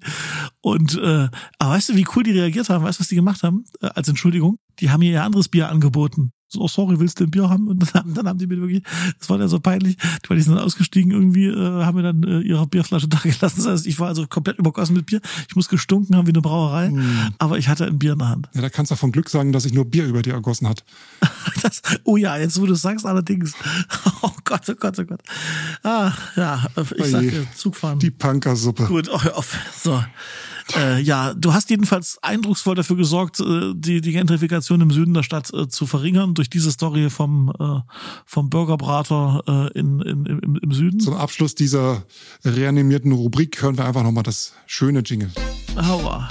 [0.62, 2.84] Und äh, aber weißt du, wie cool die reagiert haben?
[2.84, 3.66] Weißt du, was die gemacht haben?
[3.82, 4.60] Äh, als Entschuldigung?
[4.80, 6.32] Die haben mir ihr anderes Bier angeboten.
[6.50, 7.68] So, oh, sorry, willst du ein Bier haben?
[7.68, 8.82] Und dann haben, dann haben die mir wirklich,
[9.20, 12.24] das war ja so peinlich, weil die sind dann ausgestiegen irgendwie, äh, haben mir dann
[12.24, 13.58] äh, ihre Bierflasche da gelassen.
[13.58, 15.20] Das heißt, ich war also komplett übergossen mit Bier.
[15.50, 16.94] Ich muss gestunken haben wie eine Brauerei,
[17.38, 18.50] aber ich hatte ein Bier in der Hand.
[18.54, 20.84] Ja, da kannst du von Glück sagen, dass sich nur Bier über dir ergossen hat.
[21.64, 23.54] Das, oh ja, jetzt wo du es sagst, allerdings.
[24.22, 25.22] Oh Gott, oh Gott, oh Gott.
[25.84, 27.10] Ah, ja, ich Oje.
[27.10, 28.00] sag dir, Zugfahren.
[28.00, 28.86] Die Punkersuppe.
[28.86, 29.58] Gut, oh, auf.
[29.82, 30.04] So.
[30.76, 35.24] Äh, ja, du hast jedenfalls eindrucksvoll dafür gesorgt, äh, die, die Gentrifikation im Süden der
[35.24, 37.80] Stadt äh, zu verringern durch diese Story vom, äh,
[38.26, 41.00] vom Burgerbrater äh, in, in, im, im Süden.
[41.00, 42.04] Zum Abschluss dieser
[42.44, 45.32] reanimierten Rubrik hören wir einfach nochmal das schöne Jingle.
[45.76, 46.28] Aua.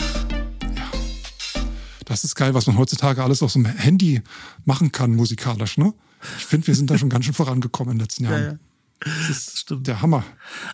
[2.04, 4.22] Das ist geil, was man heutzutage alles auf so einem Handy
[4.64, 5.92] machen kann, musikalisch, ne?
[6.38, 8.42] Ich finde, wir sind da schon ganz schön vorangekommen in den letzten Jahren.
[8.42, 8.58] Ja, ja.
[9.00, 9.86] Das ist Stimmt.
[9.86, 10.24] der Hammer.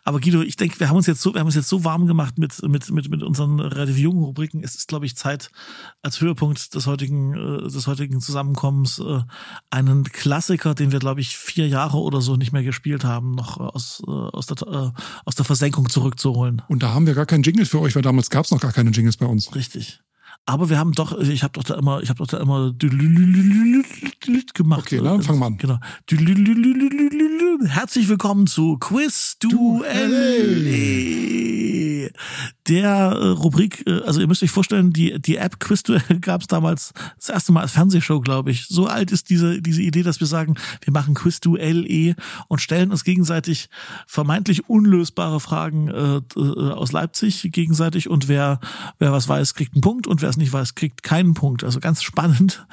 [0.05, 2.07] Aber Guido, ich denke, wir haben uns jetzt so, wir haben uns jetzt so warm
[2.07, 4.63] gemacht mit, mit, mit, mit unseren relativ jungen Rubriken.
[4.63, 5.51] Es ist, glaube ich, Zeit,
[6.03, 9.21] als Höhepunkt des heutigen, äh, des heutigen Zusammenkommens, äh,
[9.71, 13.59] einen Klassiker, den wir, glaube ich, vier Jahre oder so nicht mehr gespielt haben, noch
[13.59, 14.93] äh, aus, aus, der,
[15.25, 16.63] aus der Versenkung zurückzuholen.
[16.69, 18.73] Und da haben wir gar keinen Jingle für euch, weil damals gab es noch gar
[18.73, 19.55] keine Jingles bei uns.
[19.55, 20.01] Richtig.
[20.45, 22.73] Aber wir haben doch, ich habe doch da immer, ich habe doch da immer
[24.55, 24.87] gemacht.
[24.87, 25.57] Okay, dann fangen wir an.
[25.57, 25.79] Genau.
[27.69, 30.13] Herzlich willkommen zu Quiz Duell.
[32.73, 36.41] Der äh, Rubrik, äh, also ihr müsst euch vorstellen, die, die App Quiz Duell gab
[36.41, 38.67] es damals das erste Mal als Fernsehshow, glaube ich.
[38.67, 42.15] So alt ist diese, diese Idee, dass wir sagen, wir machen Quiz Duell eh
[42.49, 43.69] und stellen uns gegenseitig
[44.07, 48.59] vermeintlich unlösbare Fragen äh, äh, aus Leipzig gegenseitig und wer,
[48.99, 51.65] wer was weiß, kriegt einen Punkt und wer es nicht weiß, kriegt keinen Punkt.
[51.65, 52.67] Also ganz spannend.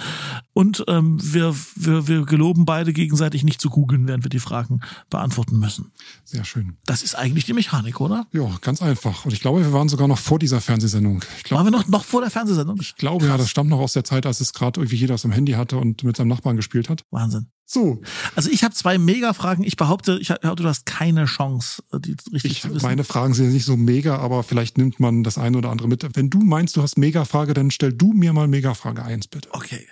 [0.60, 4.82] Und ähm, wir, wir, wir geloben beide gegenseitig nicht zu googeln, während wir die Fragen
[5.10, 5.94] beantworten müssen.
[6.26, 6.76] Sehr schön.
[6.86, 8.28] Das ist eigentlich die Mechanik, oder?
[8.34, 9.24] Ja, ganz einfach.
[9.24, 11.24] Und ich glaube, wir waren sogar noch vor dieser Fernsehsendung.
[11.38, 12.78] Ich glaube, Waren wir noch, noch vor der Fernsehsendung?
[12.82, 15.22] ich glaube ja, das stammt noch aus der Zeit, als es gerade irgendwie jeder aus
[15.22, 17.06] dem Handy hatte und mit seinem Nachbarn gespielt hat.
[17.10, 17.48] Wahnsinn.
[17.66, 18.02] So,
[18.36, 19.64] Also ich habe zwei Mega-Fragen.
[19.64, 22.86] Ich behaupte, ich behaupte, du hast keine Chance, die richtig ich, zu wissen.
[22.86, 26.06] meine Fragen sind nicht so mega, aber vielleicht nimmt man das eine oder andere mit.
[26.18, 29.48] Wenn du meinst, du hast Mega-Frage, dann stell du mir mal Mega-Frage 1, bitte.
[29.54, 29.88] Okay.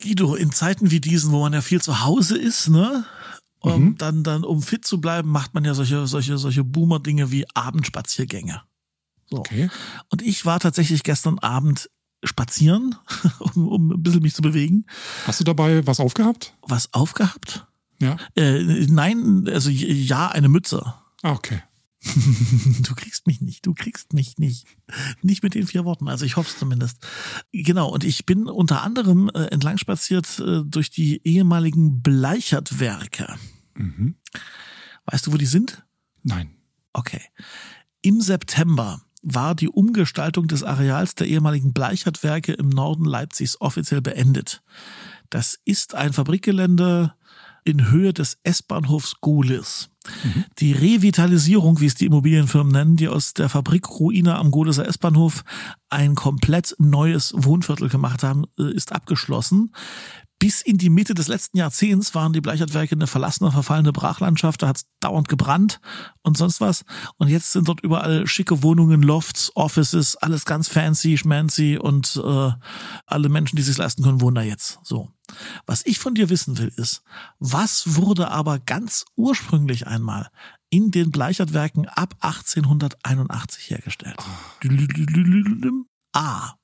[0.00, 3.04] Guido, in Zeiten wie diesen, wo man ja viel zu Hause ist, ne?
[3.60, 3.94] Um, Mhm.
[3.98, 8.62] dann, dann, um fit zu bleiben, macht man ja solche, solche, solche Boomer-Dinge wie Abendspaziergänge.
[9.28, 9.38] So.
[9.38, 9.68] Okay.
[10.10, 11.90] Und ich war tatsächlich gestern Abend
[12.22, 12.94] spazieren,
[13.40, 14.86] um, um ein bisschen mich zu bewegen.
[15.26, 16.54] Hast du dabei was aufgehabt?
[16.62, 17.66] Was aufgehabt?
[18.00, 18.16] Ja.
[18.36, 20.94] Äh, nein, also ja, eine Mütze.
[21.22, 21.60] Ah, okay.
[22.82, 24.66] Du kriegst mich nicht, du kriegst mich nicht.
[25.22, 27.04] Nicht mit den vier Worten, also ich hoffe es zumindest.
[27.52, 33.34] Genau, und ich bin unter anderem äh, entlang spaziert äh, durch die ehemaligen Bleichertwerke.
[33.74, 34.16] Mhm.
[35.06, 35.84] Weißt du, wo die sind?
[36.22, 36.50] Nein.
[36.92, 37.20] Okay.
[38.02, 44.62] Im September war die Umgestaltung des Areals der ehemaligen Bleichertwerke im Norden Leipzigs offiziell beendet.
[45.30, 47.14] Das ist ein Fabrikgelände
[47.64, 49.90] in Höhe des S-Bahnhofs Gohlis.
[50.58, 55.44] Die Revitalisierung, wie es die Immobilienfirmen nennen, die aus der Fabrikruine am Gohliser S-Bahnhof
[55.88, 59.72] ein komplett neues Wohnviertel gemacht haben, äh, ist abgeschlossen.
[60.40, 64.62] Bis in die Mitte des letzten Jahrzehnts waren die Bleichertwerke eine verlassene, verfallene Brachlandschaft.
[64.62, 65.80] Da hat es dauernd gebrannt
[66.22, 66.84] und sonst was.
[67.16, 72.52] Und jetzt sind dort überall schicke Wohnungen, Lofts, Offices, alles ganz fancy, schmancy und äh,
[73.06, 74.78] alle Menschen, die sich leisten können, wohnen da jetzt.
[74.84, 75.08] So.
[75.66, 77.02] Was ich von dir wissen will, ist,
[77.40, 80.30] was wurde aber ganz ursprünglich einmal
[80.70, 84.16] in den Bleichertwerken ab 1881 hergestellt?
[86.12, 86.54] A.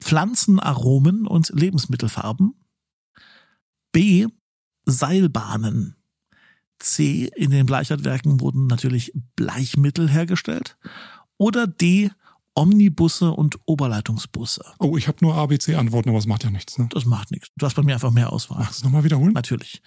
[0.00, 2.54] Pflanzenaromen und Lebensmittelfarben.
[3.92, 4.26] B.
[4.86, 5.96] Seilbahnen.
[6.78, 7.30] C.
[7.36, 10.76] In den Bleichertwerken wurden natürlich Bleichmittel hergestellt.
[11.38, 12.10] Oder D.
[12.54, 14.64] Omnibusse und Oberleitungsbusse.
[14.78, 16.78] Oh, ich habe nur ABC-Antworten, aber das macht ja nichts.
[16.78, 16.88] Ne?
[16.90, 17.48] Das macht nichts.
[17.56, 18.58] Du hast bei mir einfach mehr Auswahl.
[18.60, 19.32] Magst du es nochmal wiederholen?
[19.32, 19.82] Natürlich.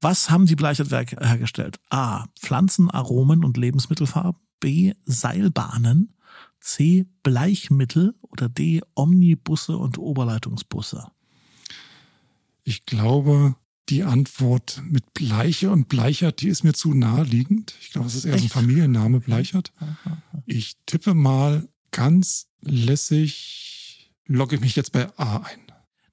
[0.00, 1.78] Was haben die Bleichertwerke hergestellt?
[1.88, 2.26] A.
[2.38, 4.40] Pflanzenaromen und Lebensmittelfarben.
[4.60, 4.92] B.
[5.06, 6.14] Seilbahnen.
[6.60, 7.06] C.
[7.22, 8.14] Bleichmittel.
[8.20, 8.82] Oder D.
[8.94, 11.10] Omnibusse und Oberleitungsbusse.
[12.64, 13.56] Ich glaube,
[13.88, 17.74] die Antwort mit Bleiche und Bleichert, die ist mir zu naheliegend.
[17.80, 18.50] Ich glaube, es ist eher so ein?
[18.50, 19.72] Familienname, Bleichert.
[20.46, 25.60] Ich tippe mal ganz lässig logge ich mich jetzt bei A ein.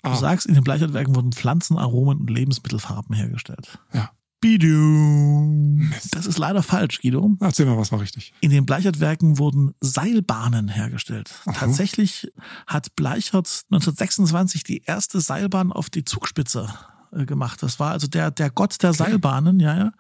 [0.03, 0.15] Du A.
[0.15, 3.79] sagst, in den Bleichardwerken wurden Pflanzen, Aromen und Lebensmittelfarben hergestellt.
[3.93, 4.11] Ja.
[4.39, 5.81] Bidu.
[6.11, 7.35] Das ist leider falsch, Guido.
[7.39, 8.33] Erzähl mal, was war richtig?
[8.39, 11.33] In den Bleichardwerken wurden Seilbahnen hergestellt.
[11.53, 12.31] Tatsächlich
[12.67, 16.69] hat Bleichert 1926 die erste Seilbahn auf die Zugspitze
[17.11, 17.63] gemacht.
[17.63, 19.91] Das war also der, der Gott der Seilbahnen, ja, ja.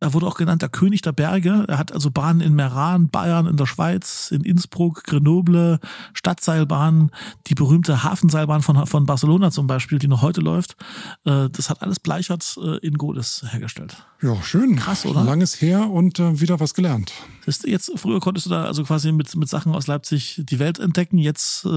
[0.00, 1.64] Er wurde auch genannt der König der Berge.
[1.68, 5.80] Er hat also Bahnen in Meran, Bayern, in der Schweiz, in Innsbruck, Grenoble,
[6.14, 7.10] Stadtseilbahnen,
[7.46, 10.76] die berühmte Hafenseilbahn von, von Barcelona zum Beispiel, die noch heute läuft.
[11.24, 13.96] Äh, Das hat alles Bleichert äh, in Godes hergestellt.
[14.22, 14.76] Ja, schön.
[14.76, 15.22] Krass, oder?
[15.24, 17.12] Langes her und äh, wieder was gelernt.
[17.44, 20.78] Ist jetzt, früher konntest du da also quasi mit, mit Sachen aus Leipzig die Welt
[20.78, 21.18] entdecken.
[21.18, 21.68] Jetzt, äh,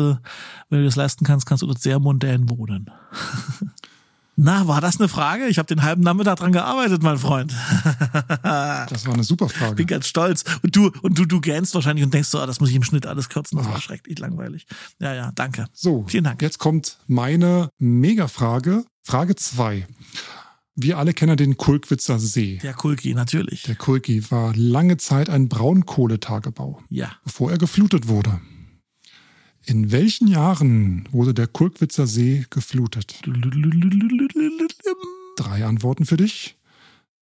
[0.70, 2.90] wenn du das leisten kannst, kannst du dort sehr mondän wohnen.
[4.42, 5.48] Na, war das eine Frage?
[5.48, 7.54] Ich habe den halben Nachmittag dran gearbeitet, mein Freund.
[8.90, 9.86] Das war eine super Bin Frage.
[9.86, 10.44] ganz stolz.
[10.64, 12.84] Und du, und du, du gähnst wahrscheinlich und denkst so, ah, das muss ich im
[12.84, 13.58] Schnitt alles kürzen.
[13.58, 14.66] Das war schrecklich langweilig.
[15.00, 15.66] Ja, ja, danke.
[15.74, 16.42] So, Vielen Dank.
[16.42, 18.86] jetzt kommt meine Mega-Frage.
[19.04, 19.86] Frage zwei.
[20.76, 22.60] Wir alle kennen den Kulkwitzer See.
[22.64, 23.64] Der Kulki, natürlich.
[23.64, 27.12] Der Kulki war lange Zeit ein Braunkohletagebau, Ja.
[27.26, 28.40] bevor er geflutet wurde.
[29.70, 33.22] In welchen Jahren wurde der Kulkwitzer See geflutet?
[35.38, 36.58] Drei Antworten für dich.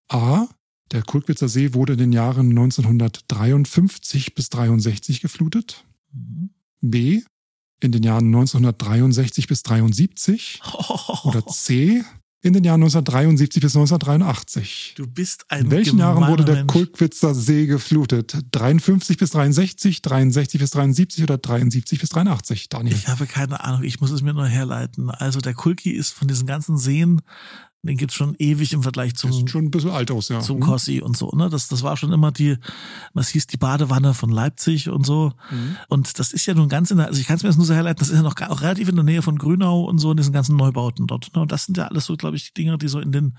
[0.07, 0.47] A.
[0.93, 5.83] Der Kulkwitzer See wurde in den Jahren 1953 bis 63 geflutet.
[6.79, 7.21] B.
[7.81, 10.61] In den Jahren 1963 bis 73.
[11.25, 12.05] Oder C.
[12.47, 14.93] In den Jahren 1973 bis 1983.
[14.95, 16.63] Du bist ein In welchen Jahren wurde der.
[16.63, 18.37] Kulkwitzer See geflutet?
[18.51, 22.69] 53 bis 63, 63 bis 73 oder 73 bis 83?
[22.69, 22.95] Daniel.
[22.95, 25.09] Ich habe keine Ahnung, ich muss es mir nur herleiten.
[25.09, 27.21] Also der Kulki ist von diesen ganzen Seen,
[27.87, 30.39] den gibt's schon ewig im Vergleich Das zum, sieht schon ein bisschen alt aus, ja.
[30.41, 30.63] zum Hm.
[30.63, 31.31] Kossi und so.
[31.31, 31.49] Ne?
[31.49, 32.57] Das, das war schon immer die,
[33.13, 35.33] was hieß die Badewanne von Leipzig und so.
[35.49, 35.77] Mhm.
[35.87, 37.65] Und das ist ja nun ganz in der, also ich kann es mir jetzt nur
[37.65, 40.11] so herleiten, das ist ja noch auch relativ in der Nähe von Grünau und so
[40.11, 41.33] in diesen ganzen Neubauten dort.
[41.35, 41.41] Ne?
[41.41, 43.37] Und das sind ja alles so, glaube ich, die Dinge, die so in den,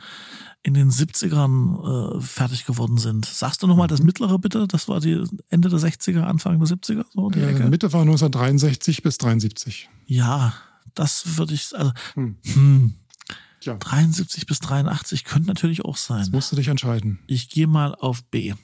[0.63, 3.27] in den 70ern äh, fertig geworden sind.
[3.27, 3.91] Sagst du nochmal Mhm.
[3.91, 4.67] das mittlere bitte?
[4.67, 7.69] Das war die Ende der 60er, Anfang der 70er, so die Äh, Ecke?
[7.69, 9.89] Mitte war 1963 bis 73.
[10.07, 10.55] Ja,
[10.95, 12.37] das würde ich, also, Hm.
[12.45, 12.95] hm,
[13.61, 16.29] Tja, 73 bis 83 könnte natürlich auch jetzt sein.
[16.33, 17.19] musst du dich entscheiden.
[17.27, 18.55] Ich gehe mal auf B.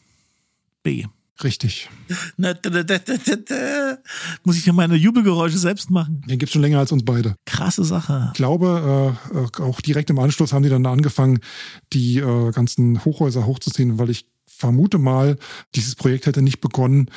[0.82, 1.06] B.
[1.42, 1.90] Richtig.
[4.44, 6.22] Muss ich hier meine Jubelgeräusche selbst machen?
[6.28, 7.34] Den gibt's schon länger als uns beide.
[7.44, 8.28] Krasse Sache.
[8.32, 11.40] Ich glaube, äh, äh, auch direkt im Anschluss haben die dann angefangen,
[11.92, 15.36] die äh, ganzen Hochhäuser hochzuziehen, weil ich vermute mal,
[15.74, 17.10] dieses Projekt hätte nicht begonnen,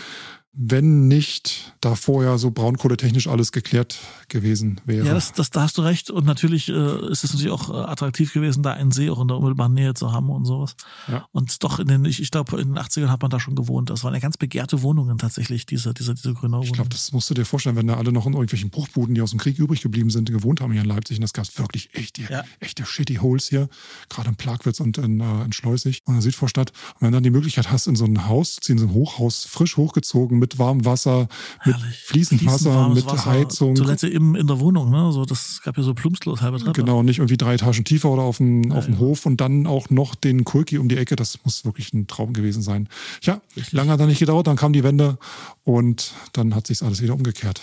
[0.59, 5.05] wenn nicht da vorher so braunkohletechnisch alles geklärt gewesen wäre.
[5.05, 6.09] Ja, das, das, da hast du recht.
[6.09, 9.27] Und natürlich äh, ist es natürlich auch äh, attraktiv gewesen, da einen See auch in
[9.27, 10.75] der unmittelbaren Nähe zu haben und sowas.
[11.07, 11.27] Ja.
[11.31, 13.91] Und doch in den, ich, ich glaube, in den 80ern hat man da schon gewohnt.
[13.91, 17.29] Das waren ja ganz begehrte Wohnungen tatsächlich, diese, diese, diese Grünau Ich glaube, das musst
[17.29, 19.81] du dir vorstellen, wenn da alle noch in irgendwelchen Bruchbuden, die aus dem Krieg übrig
[19.81, 21.17] geblieben sind, gewohnt haben hier in Leipzig.
[21.17, 22.43] Und das gab wirklich echt, Ja.
[22.59, 23.69] echte Shitty Holes hier,
[24.09, 26.71] gerade in Plagwitz und in, äh, in Schleusig und in der Südvorstadt.
[26.95, 28.93] Und wenn du dann die Möglichkeit hast, in so ein Haus zu ziehen, so ein
[28.93, 31.27] Hochhaus, frisch hochgezogen, mit warmem Wasser,
[31.65, 33.75] mit fließendem Wasser, mit Wasser, Heizung.
[33.75, 35.11] Toilette im, in der Wohnung, ne?
[35.11, 36.73] So, das gab ja so Plumpsklos, halbe Treppe.
[36.73, 38.99] Genau, nicht irgendwie drei Etagen tiefer oder auf dem, auf dem.
[38.99, 41.15] Hof und dann auch noch den Kulki um die Ecke.
[41.15, 42.87] Das muss wirklich ein Traum gewesen sein.
[43.21, 45.17] Ja, lange hat er nicht gedauert, dann kam die Wende
[45.63, 47.61] und dann hat sich alles wieder umgekehrt.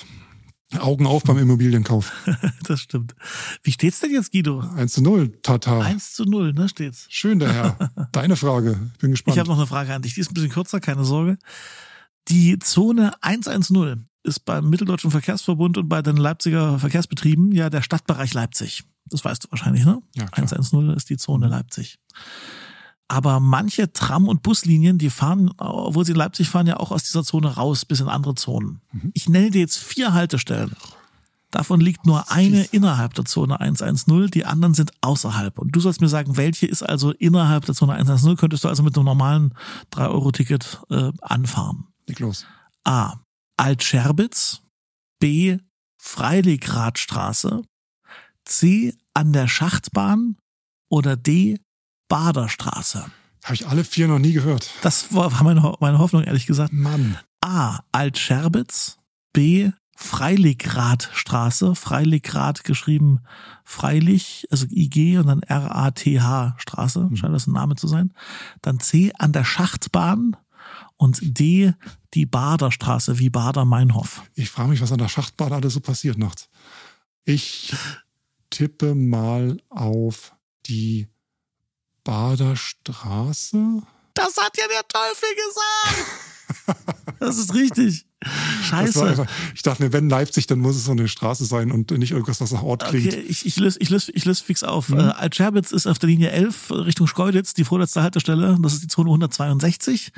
[0.80, 2.12] Augen auf beim Immobilienkauf.
[2.66, 3.14] Das stimmt.
[3.62, 4.60] Wie steht's denn jetzt, Guido?
[4.60, 5.80] 1 zu 0, Tata.
[5.80, 7.06] 1 zu 0, ne, steht's.
[7.10, 8.08] Schön, der Herr.
[8.12, 8.90] Deine Frage.
[9.00, 9.36] Bin gespannt.
[9.36, 10.14] Ich habe noch eine Frage an dich.
[10.14, 11.36] Die ist ein bisschen kürzer, keine Sorge.
[12.28, 18.32] Die Zone 110 ist beim Mitteldeutschen Verkehrsverbund und bei den Leipziger Verkehrsbetrieben ja der Stadtbereich
[18.32, 18.84] Leipzig.
[19.06, 20.00] Das weißt du wahrscheinlich, ne?
[20.14, 20.48] Ja, klar.
[20.48, 21.98] 110 ist die Zone Leipzig.
[23.06, 27.04] Aber manche Tram- und Buslinien, die fahren, obwohl sie in Leipzig fahren, ja auch aus
[27.04, 28.80] dieser Zone raus bis in andere Zonen.
[28.92, 29.10] Mhm.
[29.12, 30.74] Ich nenne dir jetzt vier Haltestellen.
[31.50, 35.56] Davon liegt nur eine innerhalb der Zone 110, die anderen sind außerhalb.
[35.58, 38.82] Und du sollst mir sagen, welche ist also innerhalb der Zone 110, könntest du also
[38.82, 39.54] mit einem normalen
[39.92, 41.86] 3-Euro-Ticket äh, anfahren.
[42.06, 42.46] Leg los.
[42.84, 43.14] A.
[43.56, 44.60] Altscherbitz.
[45.20, 45.58] B.
[46.00, 47.62] Freiligradstraße.
[48.44, 48.94] C.
[49.14, 50.36] An der Schachtbahn.
[50.90, 51.58] Oder D.
[52.08, 53.06] Baderstraße.
[53.44, 54.70] Habe ich alle vier noch nie gehört.
[54.82, 56.72] Das war meine, Ho- meine Hoffnung, ehrlich gesagt.
[56.72, 57.18] Mann.
[57.40, 57.80] A.
[57.92, 58.98] Altscherbitz.
[59.32, 59.70] B.
[59.96, 61.74] Freiligradstraße.
[61.74, 63.20] Freiligrad geschrieben
[63.64, 68.12] Freilich, also IG und dann R-A-T-H Straße, scheint das ein Name zu sein.
[68.60, 69.12] Dann C.
[69.18, 70.36] An der Schachtbahn.
[70.96, 71.74] Und D.
[72.14, 74.22] Die Baderstraße, wie Bader-Meinhof.
[74.34, 76.48] Ich frage mich, was an der Schachtbahn alles so passiert nachts.
[77.24, 77.74] Ich
[78.50, 80.32] tippe mal auf
[80.66, 81.08] die
[82.04, 83.82] Baderstraße.
[84.14, 87.20] Das hat ja der Teufel gesagt.
[87.20, 88.06] Das ist richtig.
[88.62, 89.04] Scheiße.
[89.04, 92.12] einfach, ich dachte mir, wenn Leipzig, dann muss es so eine Straße sein und nicht
[92.12, 93.06] irgendwas, was nach Ort klingt.
[93.06, 94.88] Okay, ich, ich, löse, ich, löse, ich löse fix auf.
[94.88, 95.00] Mhm.
[95.00, 98.58] Äh, Altscherbitz ist auf der Linie 11 Richtung Schkeuditz, die vorletzte Haltestelle.
[98.60, 100.12] Das ist die Zone 162.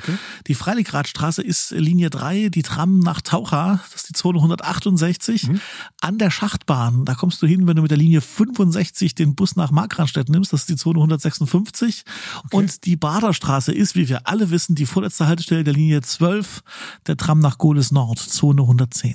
[0.46, 5.48] Die Freiligradstraße ist Linie 3, die Tram nach Taucha, das ist die Zone 168.
[5.48, 5.60] Mhm.
[6.00, 9.56] An der Schachtbahn, da kommst du hin, wenn du mit der Linie 65 den Bus
[9.56, 12.04] nach Markranstädt nimmst, das ist die Zone 156.
[12.50, 16.62] Und die Baderstraße ist, wie wir alle wissen, die vorletzte Haltestelle der Linie 12,
[17.06, 19.14] der Tram nach Gohlis Nord, Zone 110.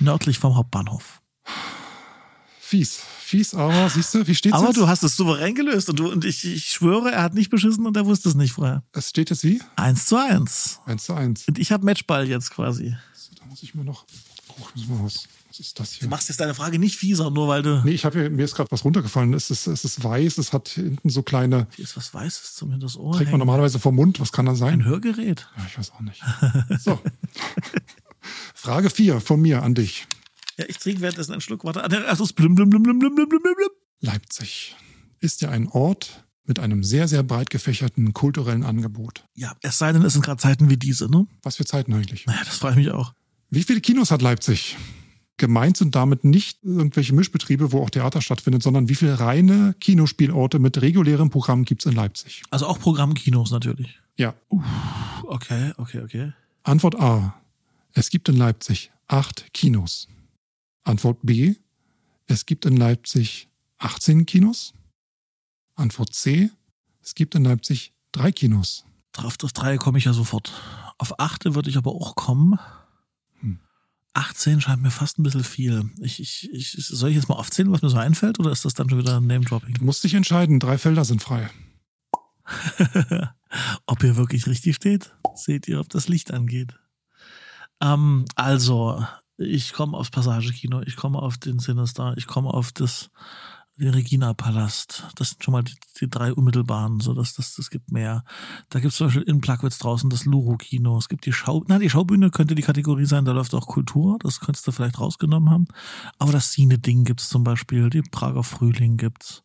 [0.00, 1.20] Nördlich vom Hauptbahnhof.
[2.58, 4.78] Fies, fies, aber siehst du, wie steht's Aber jetzt?
[4.78, 7.84] du hast es souverän gelöst und du und ich, ich schwöre, er hat nicht beschissen
[7.86, 8.82] und er wusste es nicht vorher.
[8.92, 9.60] es steht jetzt wie?
[9.76, 10.80] Eins zu eins.
[10.86, 11.46] 1 zu 1.
[11.46, 12.96] Und ich habe Matchball jetzt quasi.
[13.14, 14.06] So, da muss ich mir noch.
[14.48, 15.28] Oh, ich muss mal was.
[15.54, 16.08] Was ist das Du hier?
[16.08, 17.80] machst jetzt deine Frage nicht fieser, nur weil du.
[17.84, 19.34] Nee, ich habe mir ist gerade was runtergefallen.
[19.34, 22.72] Es ist, es ist weiß, es hat hinten so kleine, Hier ist was Weißes zum
[22.72, 23.14] hinters Ohr.
[23.16, 24.18] trägt man normalerweise vom Mund.
[24.18, 24.84] Was kann das Ein sein?
[24.84, 25.46] Hörgerät.
[25.56, 26.20] Ja, ich weiß auch nicht.
[26.80, 26.98] So.
[28.54, 30.08] Frage 4 von mir an dich.
[30.56, 31.84] Ja, ich trinke währenddessen einen Schluck Wasser.
[31.84, 33.68] Ach, das ist blum, blum, blum, blum, blum, blum, blum, blum.
[34.00, 34.74] Leipzig
[35.20, 39.24] ist ja ein Ort mit einem sehr, sehr breit gefächerten kulturellen Angebot.
[39.34, 41.26] Ja, es sei denn, es sind gerade Zeiten wie diese, ne?
[41.42, 42.26] Was für Zeiten eigentlich?
[42.26, 43.14] Naja, das frage ich mich auch.
[43.50, 44.76] Wie viele Kinos hat Leipzig?
[45.36, 50.60] Gemeint sind damit nicht irgendwelche Mischbetriebe, wo auch Theater stattfindet, sondern wie viele reine Kinospielorte
[50.60, 52.42] mit regulärem Programm gibt's in Leipzig?
[52.50, 53.98] Also auch Programmkinos natürlich.
[54.16, 54.34] Ja.
[55.24, 56.32] Okay, okay, okay.
[56.62, 57.34] Antwort A.
[57.92, 60.08] Es gibt in Leipzig acht Kinos.
[60.84, 61.56] Antwort B.
[62.26, 64.72] Es gibt in Leipzig 18 Kinos.
[65.74, 66.50] Antwort C.
[67.02, 68.84] Es gibt in Leipzig drei Kinos.
[69.16, 70.52] Auf das Dreie komme ich ja sofort.
[70.98, 72.58] Auf Achte würde ich aber auch kommen.
[74.16, 74.22] Hm.
[74.22, 75.90] 18 scheint mir fast ein bisschen viel.
[76.00, 78.74] Ich, ich, ich, soll ich jetzt mal aufzählen, was mir so einfällt, oder ist das
[78.74, 79.74] dann schon wieder ein Name-Dropping?
[79.74, 80.60] Du musst dich entscheiden.
[80.60, 81.50] Drei Felder sind frei.
[83.86, 85.12] ob ihr wirklich richtig steht?
[85.34, 86.74] Seht ihr, ob das Licht angeht?
[87.80, 89.04] Ähm, also,
[89.36, 93.10] ich komme aufs Passagekino, ich komme auf den Sinister, ich komme auf das
[93.76, 95.08] den Regina-Palast.
[95.16, 98.24] Das sind schon mal die, die drei unmittelbaren, so dass das, das gibt mehr.
[98.68, 100.96] Da gibt es zum Beispiel in Plagwitz draußen das Luro-Kino.
[100.96, 104.18] Es gibt die Schau, na, die Schaubühne könnte die Kategorie sein, da läuft auch Kultur,
[104.20, 105.66] das könntest du vielleicht rausgenommen haben.
[106.18, 109.42] Aber das Cine-Ding gibt's zum Beispiel, die Prager Frühling gibt's.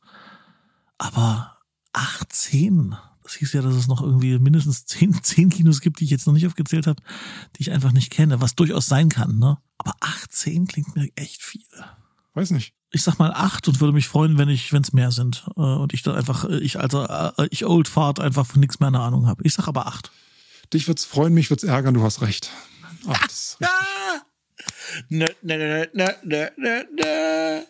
[0.97, 1.57] Aber
[1.93, 6.11] 18, das hieß ja, dass es noch irgendwie mindestens 10, 10 Kinos gibt, die ich
[6.11, 7.01] jetzt noch nicht aufgezählt habe,
[7.55, 9.57] die ich einfach nicht kenne, was durchaus sein kann, ne?
[9.77, 11.63] Aber 18 klingt mir echt viel
[12.33, 12.73] Weiß nicht.
[12.91, 15.61] Ich sag mal acht und würde mich freuen, wenn ich, wenn es mehr sind äh,
[15.61, 18.87] und ich dann einfach, äh, ich alter, äh, ich Old Fart einfach von nichts mehr
[18.87, 19.43] eine Ahnung habe.
[19.45, 20.11] Ich sag aber acht.
[20.73, 22.51] Dich wird's freuen, mich wird's ärgern, du hast recht.
[23.07, 23.67] Ach, das ist richtig.
[25.09, 27.61] Nö, nö, nö, nö, nö, nö, nö.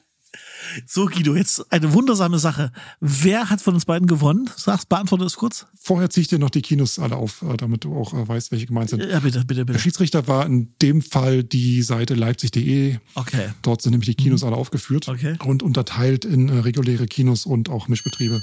[0.86, 2.72] So, Guido, jetzt eine wundersame Sache.
[3.00, 4.48] Wer hat von uns beiden gewonnen?
[4.56, 5.66] Sag's, beantworte es kurz.
[5.80, 8.52] Vorher ziehe ich dir noch die Kinos alle auf, äh, damit du auch äh, weißt,
[8.52, 9.02] welche gemeint sind.
[9.04, 9.80] Ja, bitte, bitte, Der bitte.
[9.80, 12.98] Schiedsrichter war in dem Fall die Seite leipzig.de.
[13.16, 13.50] Okay.
[13.64, 15.14] Dort sind nämlich die Kinos alle aufgeführt Mhm.
[15.14, 15.38] Okay.
[15.46, 18.40] und unterteilt in äh, reguläre Kinos und auch Mischbetriebe.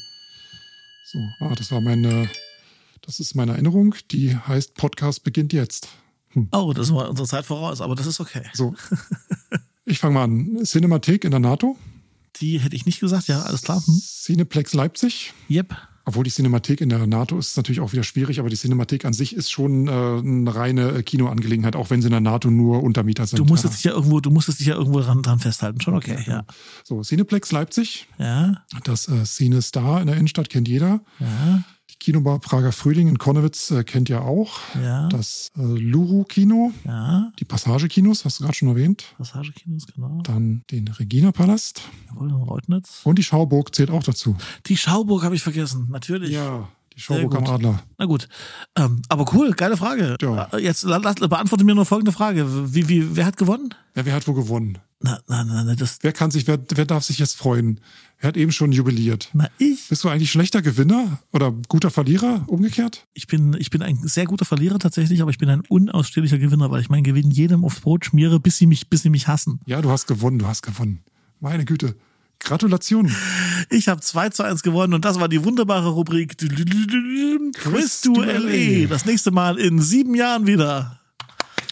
[1.12, 2.29] So, ah, das war meine,
[3.03, 3.94] das ist meine Erinnerung.
[4.11, 5.88] Die heißt Podcast beginnt jetzt.
[6.51, 8.42] Oh, das war unsere Zeit voraus, aber das ist okay.
[8.55, 8.75] So,
[9.87, 10.64] ich fange mal an.
[10.64, 11.77] Cinemathek in der NATO,
[12.40, 13.83] Die hätte ich nicht gesagt, ja, alles klar.
[13.85, 13.94] Hm?
[14.05, 15.33] Cineplex Leipzig.
[15.49, 15.75] Yep.
[16.09, 19.12] Obwohl die Cinemathek in der NATO ist natürlich auch wieder schwierig, aber die Cinemathek an
[19.12, 22.85] sich ist schon äh, eine reine äh, Kinoangelegenheit, auch wenn sie in der NATO nur
[22.85, 23.40] Untermieter sind.
[23.40, 23.77] Du musstest ja.
[23.77, 25.81] dich ja irgendwo, du musstest dich ja irgendwo dran, dran festhalten.
[25.81, 26.44] Schon okay, ja.
[26.85, 31.01] So, Cineplex Leipzig, Ja, das äh, Cine Star in der Innenstadt kennt jeder.
[31.18, 34.59] ja, Die Kinobar Prager Frühling in Konnewitz äh, kennt ihr auch.
[34.83, 37.31] ja, Das äh, Luru-Kino, ja.
[37.38, 39.05] die Passage-Kinos, hast du gerade schon erwähnt.
[39.18, 40.20] Passagekinos, genau.
[40.22, 43.01] Dann den Regina-Palast Jawohl, in Reutnitz.
[43.05, 44.37] und die Schauburg zählt auch dazu.
[44.66, 46.31] Die Schauburg habe ich vergessen, natürlich.
[46.31, 47.46] Ja, die Schauburg am.
[47.46, 47.83] Adler.
[47.99, 48.29] Na gut.
[48.77, 50.16] Ähm, aber cool, geile Frage.
[50.20, 50.44] Ja.
[50.53, 52.75] Äh, Jetzt beantworte mir nur folgende Frage.
[52.75, 53.75] Wie, wie, wer hat gewonnen?
[53.94, 54.79] Ja, wer hat wo gewonnen?
[55.01, 57.81] Na, na, na, na, das, Wer kann sich, wer, wer darf sich jetzt freuen?
[58.19, 59.29] Wer hat eben schon jubiliert?
[59.35, 59.89] na, ich.
[59.89, 62.45] Bist du eigentlich schlechter Gewinner oder guter Verlierer?
[62.47, 63.07] Umgekehrt?
[63.13, 66.71] Ich bin, ich bin ein sehr guter Verlierer tatsächlich, aber ich bin ein unausstehlicher Gewinner,
[66.71, 69.61] weil ich meinen Gewinn jedem aufs Brot schmiere, bis sie mich, bis sie mich hassen.
[69.67, 71.01] Ja, du hast gewonnen, du hast gewonnen.
[71.41, 71.95] Meine Güte.
[72.39, 73.15] Gratulation.
[73.71, 78.87] Ich habe 2 zu 1 gewonnen und das war die wunderbare Rubrik Quiz to LE.
[78.89, 81.01] Das nächste Mal in sieben Jahren wieder.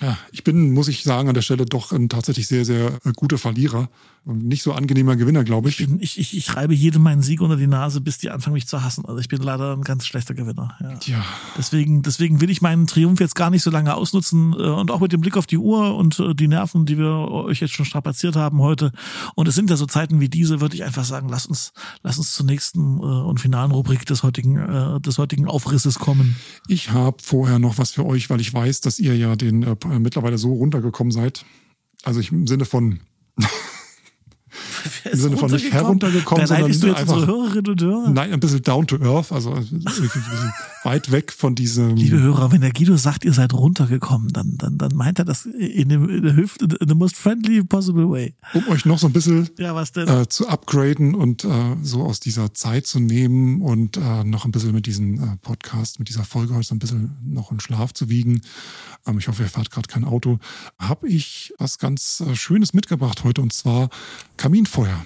[0.04, 3.12] Ja, ich bin, muss ich sagen, an der Stelle doch ein tatsächlich sehr, sehr äh,
[3.16, 3.88] guter Verlierer.
[4.26, 5.80] Und nicht so angenehmer Gewinner, glaube ich.
[5.80, 8.54] Ich, bin, ich, ich, ich reibe jedem meinen Sieg unter die Nase, bis die anfangen,
[8.54, 9.04] mich zu hassen.
[9.04, 10.78] Also ich bin leider ein ganz schlechter Gewinner.
[10.80, 10.96] Ja.
[10.96, 11.24] Tja,
[11.58, 15.00] Deswegen, deswegen will ich meinen Triumph jetzt gar nicht so lange ausnutzen äh, und auch
[15.00, 17.84] mit dem Blick auf die Uhr und äh, die Nerven, die wir euch jetzt schon
[17.84, 18.92] strapaziert haben heute.
[19.34, 22.16] Und es sind ja so Zeiten wie diese, würde ich einfach sagen, lass uns, lass
[22.16, 26.36] uns zur nächsten äh, und finalen Rubrik des heutigen, des heutigen Aufrisses kommen.
[26.68, 29.76] ich habe vorher noch was für euch, weil ich weiß, dass ihr ja den äh,
[29.98, 31.44] mittlerweile so runtergekommen seid.
[32.02, 33.00] Also ich im Sinne von
[35.14, 38.10] im Sinne von nicht heruntergekommen, sondern du jetzt einfach, Hörerinnen und Hörer?
[38.10, 40.52] nein, ein bisschen down to earth, also wirklich ein bisschen
[40.84, 41.96] weit weg von diesem.
[41.96, 45.46] Liebe Hörer, wenn der Guido sagt, ihr seid runtergekommen, dann, dann, dann meint er das
[45.46, 48.34] in, dem, in der Hüfte, in the most friendly possible way.
[48.52, 51.48] um euch noch so ein bisschen Ja, äh, zu upgraden und äh,
[51.82, 55.98] so aus dieser Zeit zu nehmen und äh, noch ein bisschen mit diesem äh, Podcast,
[55.98, 58.42] mit dieser Folge heute so ein bisschen noch in Schlaf zu wiegen.
[59.18, 60.38] Ich hoffe, ihr fahrt gerade kein Auto.
[60.78, 63.90] Habe ich was ganz äh, Schönes mitgebracht heute und zwar
[64.36, 65.04] Kaminfeuer.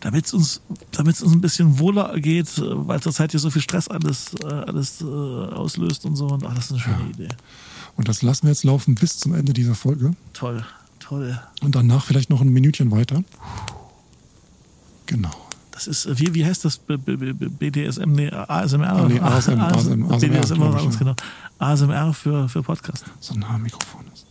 [0.00, 0.60] damit es uns,
[0.92, 4.34] damit es uns ein bisschen wohler geht, äh, weil zurzeit hier so viel Stress alles,
[4.42, 6.26] äh, alles auslöst und so.
[6.26, 7.28] Und ach, das ist eine schöne Idee.
[7.96, 10.12] Und das lassen wir jetzt laufen bis zum Ende dieser Folge.
[10.32, 10.64] Toll,
[10.98, 11.40] toll.
[11.62, 13.24] Und danach vielleicht noch ein Minütchen weiter.
[15.06, 15.41] Genau.
[15.72, 16.78] Das ist, wie, wie heißt das?
[16.78, 18.92] BDSM, nee, ASMR?
[18.92, 21.14] Ah, nee, ASM, ASM, BDSM, glaub ich, genau.
[21.58, 23.04] ASMR für, für Podcast.
[23.20, 24.26] So nah am Mikrofon ist.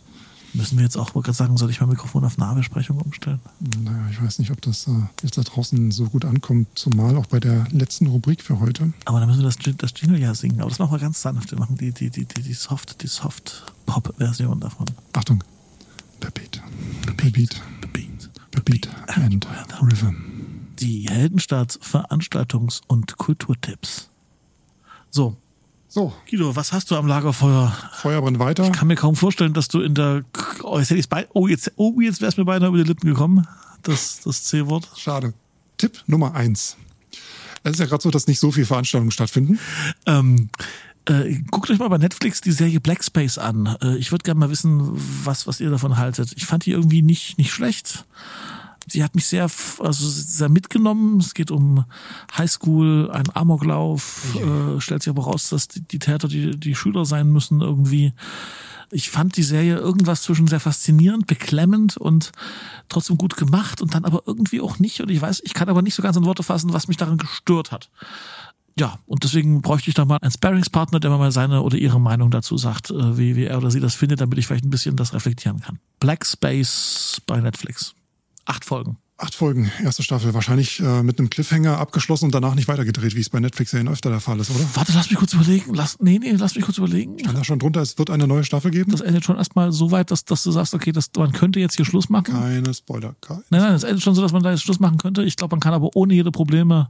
[0.54, 3.40] Müssen wir jetzt auch, gerade sagen, soll ich mein Mikrofon auf Nahbesprechung umstellen?
[3.82, 4.90] Naja, ich weiß nicht, ob das äh,
[5.22, 8.92] jetzt da draußen so gut ankommt, zumal auch bei der letzten Rubrik für heute.
[9.06, 10.60] Aber dann müssen wir das, das Jingle ja singen.
[10.60, 11.50] Aber das machen wir ganz sanft.
[11.50, 14.86] Wir machen die, die, die, die, die Soft, die Soft-Pop-Version davon.
[15.14, 15.42] Achtung.
[16.20, 16.62] Per Beat.
[17.06, 17.60] Per Beat.
[17.92, 18.30] Beat.
[18.50, 19.46] Per Beat and
[19.82, 20.31] Rhythm.
[20.82, 24.10] Die Heldenstadt Veranstaltungs- und Kulturtipps.
[25.10, 25.36] So,
[25.86, 27.72] So, Guido, was hast du am Lagerfeuer?
[27.92, 28.64] Feuer brennt weiter.
[28.64, 30.24] Ich kann mir kaum vorstellen, dass du in der.
[30.62, 31.28] Oh, jetzt hätte ich's bei.
[31.34, 33.46] Oh, jetzt, oh, jetzt wär's mir beinahe über die Lippen gekommen.
[33.82, 34.88] Das, das C-Wort.
[34.96, 35.34] Schade.
[35.76, 36.76] Tipp Nummer eins.
[37.62, 39.60] Es ist ja gerade so, dass nicht so viele Veranstaltungen stattfinden.
[40.06, 40.48] Ähm,
[41.04, 43.76] äh, guckt euch mal bei Netflix die Serie Black Space an.
[43.82, 44.90] Äh, ich würde gerne mal wissen,
[45.24, 46.32] was, was ihr davon haltet.
[46.36, 48.04] Ich fand die irgendwie nicht, nicht schlecht.
[48.86, 51.20] Sie hat mich sehr, also sehr mitgenommen.
[51.20, 51.84] Es geht um
[52.36, 54.36] Highschool, einen Amoklauf.
[54.36, 58.12] Äh, stellt sich aber raus, dass die, die Täter die, die Schüler sein müssen irgendwie.
[58.90, 62.32] Ich fand die Serie irgendwas zwischen sehr faszinierend, beklemmend und
[62.88, 65.00] trotzdem gut gemacht und dann aber irgendwie auch nicht.
[65.00, 67.16] Und ich weiß, ich kann aber nicht so ganz in Worte fassen, was mich daran
[67.16, 67.90] gestört hat.
[68.78, 72.00] Ja, und deswegen bräuchte ich da mal einen Sparringspartner, der mir mal seine oder ihre
[72.00, 74.70] Meinung dazu sagt, äh, wie, wie er oder sie das findet, damit ich vielleicht ein
[74.70, 75.78] bisschen das reflektieren kann.
[76.00, 77.94] Black Space bei Netflix.
[78.44, 78.98] Acht Folgen.
[79.18, 80.34] Acht Folgen, erste Staffel.
[80.34, 84.10] Wahrscheinlich äh, mit einem Cliffhanger abgeschlossen und danach nicht weitergedreht, wie es bei Netflix-Serien öfter
[84.10, 84.64] der Fall ist, oder?
[84.74, 85.74] Warte, lass mich kurz überlegen.
[85.74, 87.16] Lass, nee, nee, lass mich kurz überlegen.
[87.20, 88.90] Stand da schon drunter, es wird eine neue Staffel geben?
[88.90, 91.76] Das endet schon erstmal so weit, dass, dass du sagst, okay, das, man könnte jetzt
[91.76, 92.34] hier Schluss machen.
[92.34, 93.14] Keine Spoiler.
[93.20, 93.44] Keine.
[93.50, 95.22] Nein, nein, es endet schon so, dass man da jetzt Schluss machen könnte.
[95.22, 96.88] Ich glaube, man kann aber ohne jede Probleme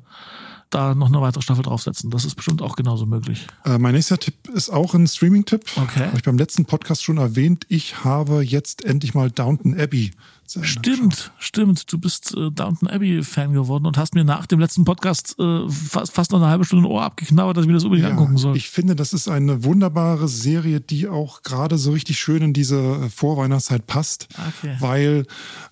[0.70, 2.10] da noch eine weitere Staffel draufsetzen.
[2.10, 3.46] Das ist bestimmt auch genauso möglich.
[3.64, 5.64] Äh, mein nächster Tipp ist auch ein Streaming-Tipp.
[5.76, 6.06] Okay.
[6.06, 7.66] Habe ich beim letzten Podcast schon erwähnt.
[7.68, 10.12] Ich habe jetzt endlich mal Downton Abbey.
[10.60, 11.90] Stimmt, stimmt.
[11.90, 15.68] Du bist äh, Downton Abbey Fan geworden und hast mir nach dem letzten Podcast äh,
[15.68, 18.36] fast, fast noch eine halbe Stunde ein Ohr abgeknabbert, dass ich mir das unbedingt angucken
[18.36, 18.54] soll.
[18.56, 22.76] Ich finde, das ist eine wunderbare Serie, die auch gerade so richtig schön in diese
[22.78, 24.28] äh, Vorweihnachtszeit passt,
[24.62, 24.76] Okay.
[24.80, 25.26] weil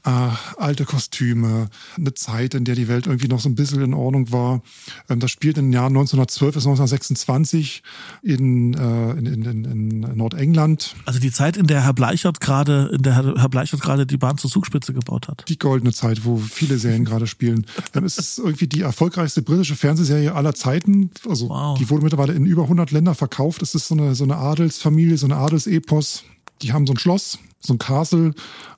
[0.06, 0.10] äh,
[0.56, 1.68] alte Kostüme,
[1.98, 4.62] eine Zeit, in der die Welt irgendwie noch so ein bisschen in Ordnung war.
[5.10, 7.82] Ähm, das spielt in den Jahren 1912 bis 1926
[8.22, 10.94] in, in, in, in, Nordengland.
[11.06, 14.16] also die Zeit, in der Herr Bleichert gerade, in der Herr, Herr Bleichert gerade die
[14.16, 15.44] Bahn zur Zugspitze gebaut hat.
[15.48, 17.66] Die goldene Zeit, wo viele Serien gerade spielen.
[17.94, 21.11] Es ist irgendwie die erfolgreichste britische Fernsehserie aller Zeiten.
[21.28, 21.78] Also Wow.
[21.78, 23.62] die wurde mittlerweile in über 100 Länder verkauft.
[23.62, 26.24] Es ist so eine, so eine Adelsfamilie, so eine Adelsepos.
[26.61, 28.34] Die haben so ein Schloss, so ein Castle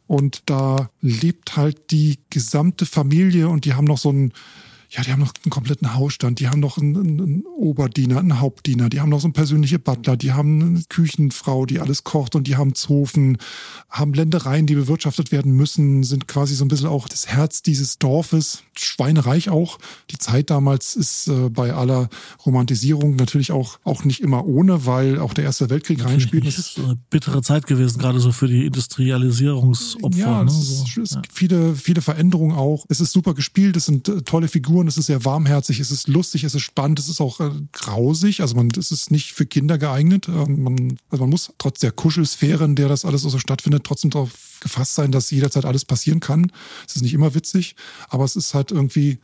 [0.07, 4.33] und da lebt halt die gesamte Familie und die haben noch so ein
[4.95, 8.91] ja, die haben noch einen kompletten Hausstand, die haben noch einen, einen, Oberdiener, einen Hauptdiener,
[8.91, 12.47] die haben noch so einen persönliche Butler, die haben eine Küchenfrau, die alles kocht und
[12.47, 13.39] die haben Zofen,
[13.89, 17.99] haben Ländereien, die bewirtschaftet werden müssen, sind quasi so ein bisschen auch das Herz dieses
[17.99, 19.79] Dorfes, schweinereich auch.
[20.11, 22.11] Die Zeit damals ist äh, bei aller
[22.45, 26.47] Romantisierung natürlich auch, auch nicht immer ohne, weil auch der Erste Weltkrieg reinspielt.
[26.47, 30.19] Das ist eine bittere Zeit gewesen, gerade so für die Industrialisierungsopfer.
[30.19, 30.51] Ja, ne?
[30.51, 31.01] es, so.
[31.01, 31.21] es ja.
[31.21, 32.85] gibt viele, viele Veränderungen auch.
[32.91, 36.09] Es ist super gespielt, es sind äh, tolle Figuren, es ist sehr warmherzig, es ist
[36.09, 38.41] lustig, es ist spannend, es ist auch äh, grausig.
[38.41, 40.29] Also man, es ist nicht für Kinder geeignet.
[40.29, 44.11] Ähm, man, also man muss trotz der Kuschelsphäre, in der das alles so stattfindet, trotzdem
[44.11, 44.31] darauf
[44.61, 46.53] gefasst sein, dass jederzeit alles passieren kann.
[46.87, 47.75] Es ist nicht immer witzig,
[48.09, 49.19] aber es ist halt irgendwie,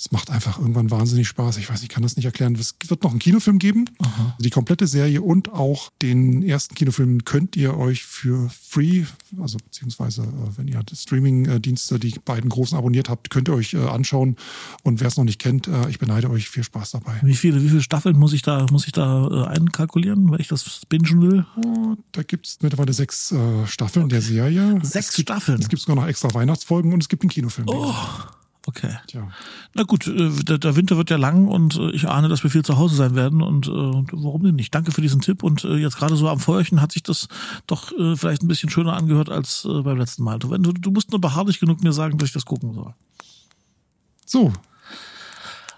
[0.00, 1.58] es macht einfach irgendwann wahnsinnig Spaß.
[1.58, 2.54] Ich weiß, ich kann das nicht erklären.
[2.54, 3.84] Es wird noch einen Kinofilm geben.
[4.38, 9.04] Die komplette Serie und auch den ersten Kinofilm könnt ihr euch für free,
[9.38, 13.74] also beziehungsweise äh, wenn ihr die Streaming-Dienste, die beiden großen abonniert habt, könnt ihr euch
[13.74, 14.36] äh, anschauen.
[14.84, 16.48] Und wer es noch nicht kennt, äh, ich beneide euch.
[16.48, 17.20] Viel Spaß dabei.
[17.22, 20.80] Wie viele, wie viele Staffeln muss ich da, muss ich da einkalkulieren, wenn ich das
[20.88, 21.44] bingen will?
[21.62, 23.34] Oh, da gibt es mittlerweile sechs
[23.66, 24.78] Staffeln der Serie.
[24.82, 25.60] Sechs es gibt, Staffeln?
[25.60, 27.68] Es gibt sogar noch extra Weihnachtsfolgen und es gibt einen Kinofilm.
[27.68, 27.94] Oh,
[28.66, 28.94] Okay.
[29.06, 29.28] Tja.
[29.74, 32.64] Na gut, äh, der, Winter wird ja lang und äh, ich ahne, dass wir viel
[32.64, 34.74] zu Hause sein werden und äh, warum denn nicht?
[34.74, 37.28] Danke für diesen Tipp und jetzt gerade so am Feuerchen hat sich das
[37.66, 40.38] doch vielleicht ein bisschen schöner angehört als beim letzten Mal.
[40.38, 42.94] Du, du, musst nur beharrlich genug mir sagen, dass ich das gucken soll.
[44.26, 44.52] So,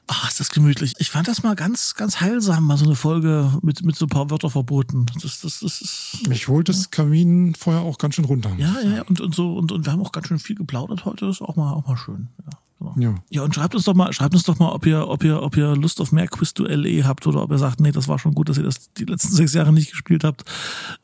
[0.08, 0.92] Ach, ist das gemütlich.
[0.98, 4.08] Ich fand das mal ganz, ganz heilsam, mal so eine Folge mit, mit so ein
[4.08, 5.06] paar Wörterverboten.
[5.22, 6.28] Das, das, das ist.
[6.28, 8.52] mich holt das Kaminfeuer auch ganz schön runter.
[8.58, 11.06] Ja, ja, ja, und, und so, und, und wir haben auch ganz schön viel geplaudert
[11.06, 11.26] heute.
[11.26, 12.28] Das ist auch mal, auch mal schön.
[12.44, 12.58] Ja.
[12.94, 13.10] Genau.
[13.10, 13.14] Ja.
[13.30, 15.56] Ja, und schreibt uns doch mal, schreibt uns doch mal, ob ihr, ob ihr, ob
[15.56, 18.18] ihr Lust auf mehr Quiz to LE habt oder ob ihr sagt, nee, das war
[18.18, 20.44] schon gut, dass ihr das die letzten sechs Jahre nicht gespielt habt.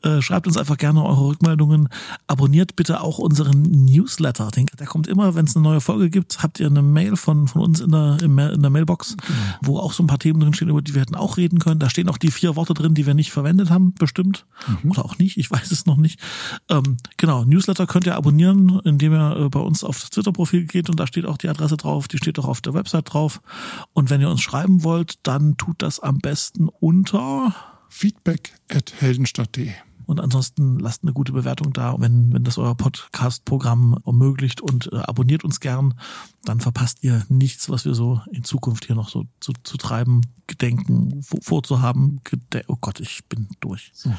[0.03, 1.89] Äh, schreibt uns einfach gerne eure Rückmeldungen.
[2.27, 4.49] Abonniert bitte auch unseren Newsletter.
[4.51, 7.47] Den, der kommt immer, wenn es eine neue Folge gibt, habt ihr eine Mail von,
[7.47, 9.17] von uns in der, in der Mailbox,
[9.61, 11.79] wo auch so ein paar Themen drin stehen, über die wir hätten auch reden können.
[11.79, 14.45] Da stehen auch die vier Worte drin, die wir nicht verwendet haben, bestimmt.
[14.87, 16.19] Oder auch nicht, ich weiß es noch nicht.
[16.69, 20.89] Ähm, genau, Newsletter könnt ihr abonnieren, indem ihr äh, bei uns auf das Twitter-Profil geht
[20.89, 23.41] und da steht auch die Adresse drauf, die steht auch auf der Website drauf.
[23.93, 27.53] Und wenn ihr uns schreiben wollt, dann tut das am besten unter
[27.89, 29.71] Feedback at heldenstadt.de.
[30.05, 34.97] und ansonsten lasst eine gute Bewertung da, wenn, wenn das euer Podcast-Programm ermöglicht und äh,
[34.97, 35.95] abonniert uns gern,
[36.43, 40.21] dann verpasst ihr nichts, was wir so in Zukunft hier noch so zu, zu treiben,
[40.47, 42.21] gedenken, vor, vorzuhaben.
[42.23, 43.91] Gede oh Gott, ich bin durch.
[43.93, 44.13] So.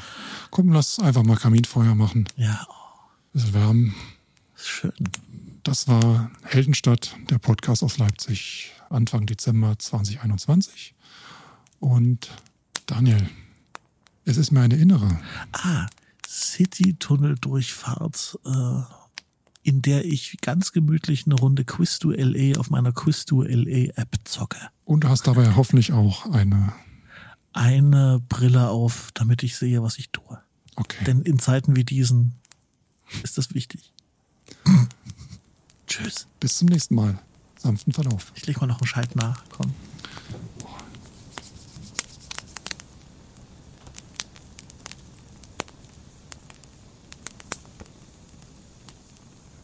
[0.49, 2.27] Komm, lass einfach mal Kaminfeuer machen.
[2.35, 2.73] Ja, oh,
[3.33, 3.95] Bisschen wärmen.
[4.67, 4.93] Schön.
[5.63, 10.95] Das war Heldenstadt, der Podcast aus Leipzig, Anfang Dezember 2021.
[11.79, 12.29] Und
[12.85, 13.29] Daniel,
[14.25, 15.19] es ist mir eine innere.
[15.51, 15.87] Ah,
[16.27, 18.81] City-Tunnel-Durchfahrt, äh,
[19.63, 23.91] in der ich ganz gemütlich eine Runde Quiz to LA auf meiner Quiz to LA
[23.95, 24.69] App zocke.
[24.85, 26.73] Und du hast dabei hoffentlich auch eine.
[27.53, 30.41] Eine Brille auf, damit ich sehe, was ich tue.
[30.75, 31.03] Okay.
[31.05, 32.35] Denn in Zeiten wie diesen
[33.23, 33.91] ist das wichtig.
[35.87, 36.27] Tschüss.
[36.39, 37.19] Bis zum nächsten Mal.
[37.57, 38.31] Sanften Verlauf.
[38.35, 39.43] Ich leg mal noch einen Scheit nach.
[39.49, 39.73] Komm.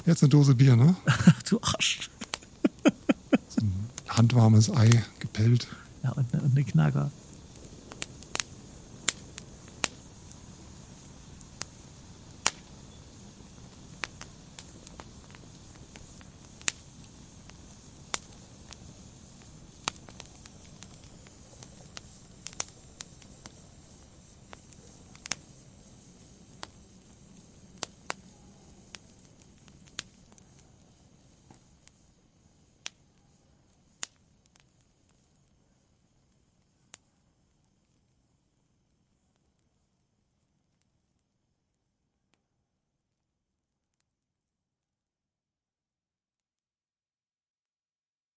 [0.05, 0.95] Jetzt eine Dose Bier, ne?
[1.49, 2.09] Du Arsch.
[4.07, 4.89] Handwarmes Ei
[5.19, 5.67] gepellt.
[6.03, 7.11] Ja, und eine, und eine Knacker.